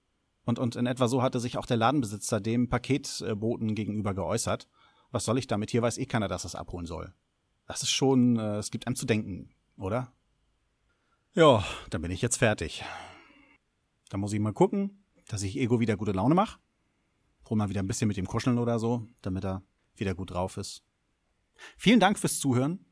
Und, 0.44 0.58
und 0.58 0.76
in 0.76 0.86
etwa 0.86 1.08
so 1.08 1.22
hatte 1.22 1.40
sich 1.40 1.58
auch 1.58 1.66
der 1.66 1.76
Ladenbesitzer 1.76 2.40
dem 2.40 2.68
Paketboten 2.68 3.74
gegenüber 3.74 4.14
geäußert. 4.14 4.68
Was 5.10 5.24
soll 5.24 5.38
ich 5.38 5.46
damit? 5.46 5.70
Hier 5.70 5.82
weiß 5.82 5.98
eh 5.98 6.06
keiner, 6.06 6.28
dass 6.28 6.44
es 6.44 6.54
abholen 6.54 6.86
soll. 6.86 7.12
Das 7.66 7.82
ist 7.82 7.90
schon, 7.90 8.38
äh, 8.38 8.56
es 8.56 8.70
gibt 8.70 8.86
einem 8.86 8.96
zu 8.96 9.06
denken, 9.06 9.50
oder? 9.76 10.12
Ja, 11.34 11.64
dann 11.90 12.02
bin 12.02 12.10
ich 12.10 12.22
jetzt 12.22 12.38
fertig. 12.38 12.82
Da 14.08 14.16
muss 14.16 14.32
ich 14.32 14.40
mal 14.40 14.54
gucken, 14.54 15.04
dass 15.28 15.42
ich 15.42 15.56
Ego 15.58 15.80
wieder 15.80 15.96
gute 15.96 16.12
Laune 16.12 16.34
mache. 16.34 16.58
Hol 17.48 17.56
mal 17.56 17.68
wieder 17.68 17.82
ein 17.82 17.86
bisschen 17.86 18.08
mit 18.08 18.18
ihm 18.18 18.26
kuscheln 18.26 18.58
oder 18.58 18.78
so, 18.78 19.06
damit 19.22 19.44
er 19.44 19.62
wieder 19.96 20.14
gut 20.14 20.30
drauf 20.32 20.56
ist. 20.56 20.82
Vielen 21.76 22.00
Dank 22.00 22.18
fürs 22.18 22.38
Zuhören. 22.38 22.84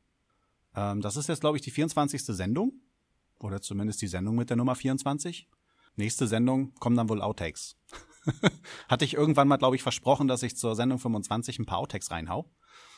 Ähm, 0.75 1.01
das 1.01 1.17
ist 1.17 1.29
jetzt, 1.29 1.41
glaube 1.41 1.57
ich, 1.57 1.63
die 1.63 1.71
24. 1.71 2.25
Sendung. 2.25 2.73
Oder 3.39 3.61
zumindest 3.61 4.01
die 4.01 4.07
Sendung 4.07 4.35
mit 4.35 4.49
der 4.49 4.57
Nummer 4.57 4.75
24. 4.75 5.49
Nächste 5.97 6.27
Sendung 6.27 6.75
kommen 6.75 6.97
dann 6.97 7.09
wohl 7.09 7.21
Outtakes. 7.21 7.77
hatte 8.89 9.05
ich 9.05 9.15
irgendwann 9.15 9.49
mal, 9.49 9.57
glaube 9.57 9.77
ich, 9.77 9.83
versprochen, 9.83 10.27
dass 10.27 10.43
ich 10.43 10.57
zur 10.57 10.75
Sendung 10.75 10.99
25 10.99 11.59
ein 11.59 11.67
paar 11.67 11.79
Outtakes 11.79 12.11
reinhau. 12.11 12.51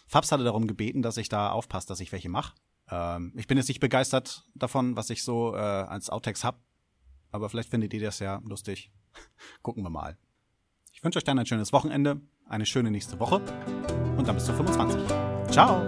Fabs 0.06 0.32
hatte 0.32 0.44
darum 0.44 0.66
gebeten, 0.66 1.02
dass 1.02 1.16
ich 1.16 1.28
da 1.28 1.50
aufpasse, 1.50 1.88
dass 1.88 2.00
ich 2.00 2.12
welche 2.12 2.28
mache. 2.28 2.54
Ähm, 2.90 3.32
ich 3.36 3.46
bin 3.46 3.58
jetzt 3.58 3.68
nicht 3.68 3.80
begeistert 3.80 4.48
davon, 4.54 4.96
was 4.96 5.10
ich 5.10 5.22
so 5.22 5.54
äh, 5.54 5.58
als 5.58 6.08
Outtakes 6.08 6.44
hab. 6.44 6.62
Aber 7.30 7.50
vielleicht 7.50 7.70
findet 7.70 7.92
ihr 7.92 8.00
das 8.00 8.20
ja 8.20 8.40
lustig. 8.44 8.90
Gucken 9.62 9.82
wir 9.82 9.90
mal. 9.90 10.16
Ich 10.98 11.04
wünsche 11.04 11.18
euch 11.18 11.24
dann 11.24 11.38
ein 11.38 11.46
schönes 11.46 11.72
Wochenende, 11.72 12.20
eine 12.48 12.66
schöne 12.66 12.90
nächste 12.90 13.20
Woche 13.20 13.40
und 14.16 14.26
dann 14.26 14.34
bis 14.34 14.46
zur 14.46 14.56
25. 14.56 15.00
Ciao! 15.48 15.84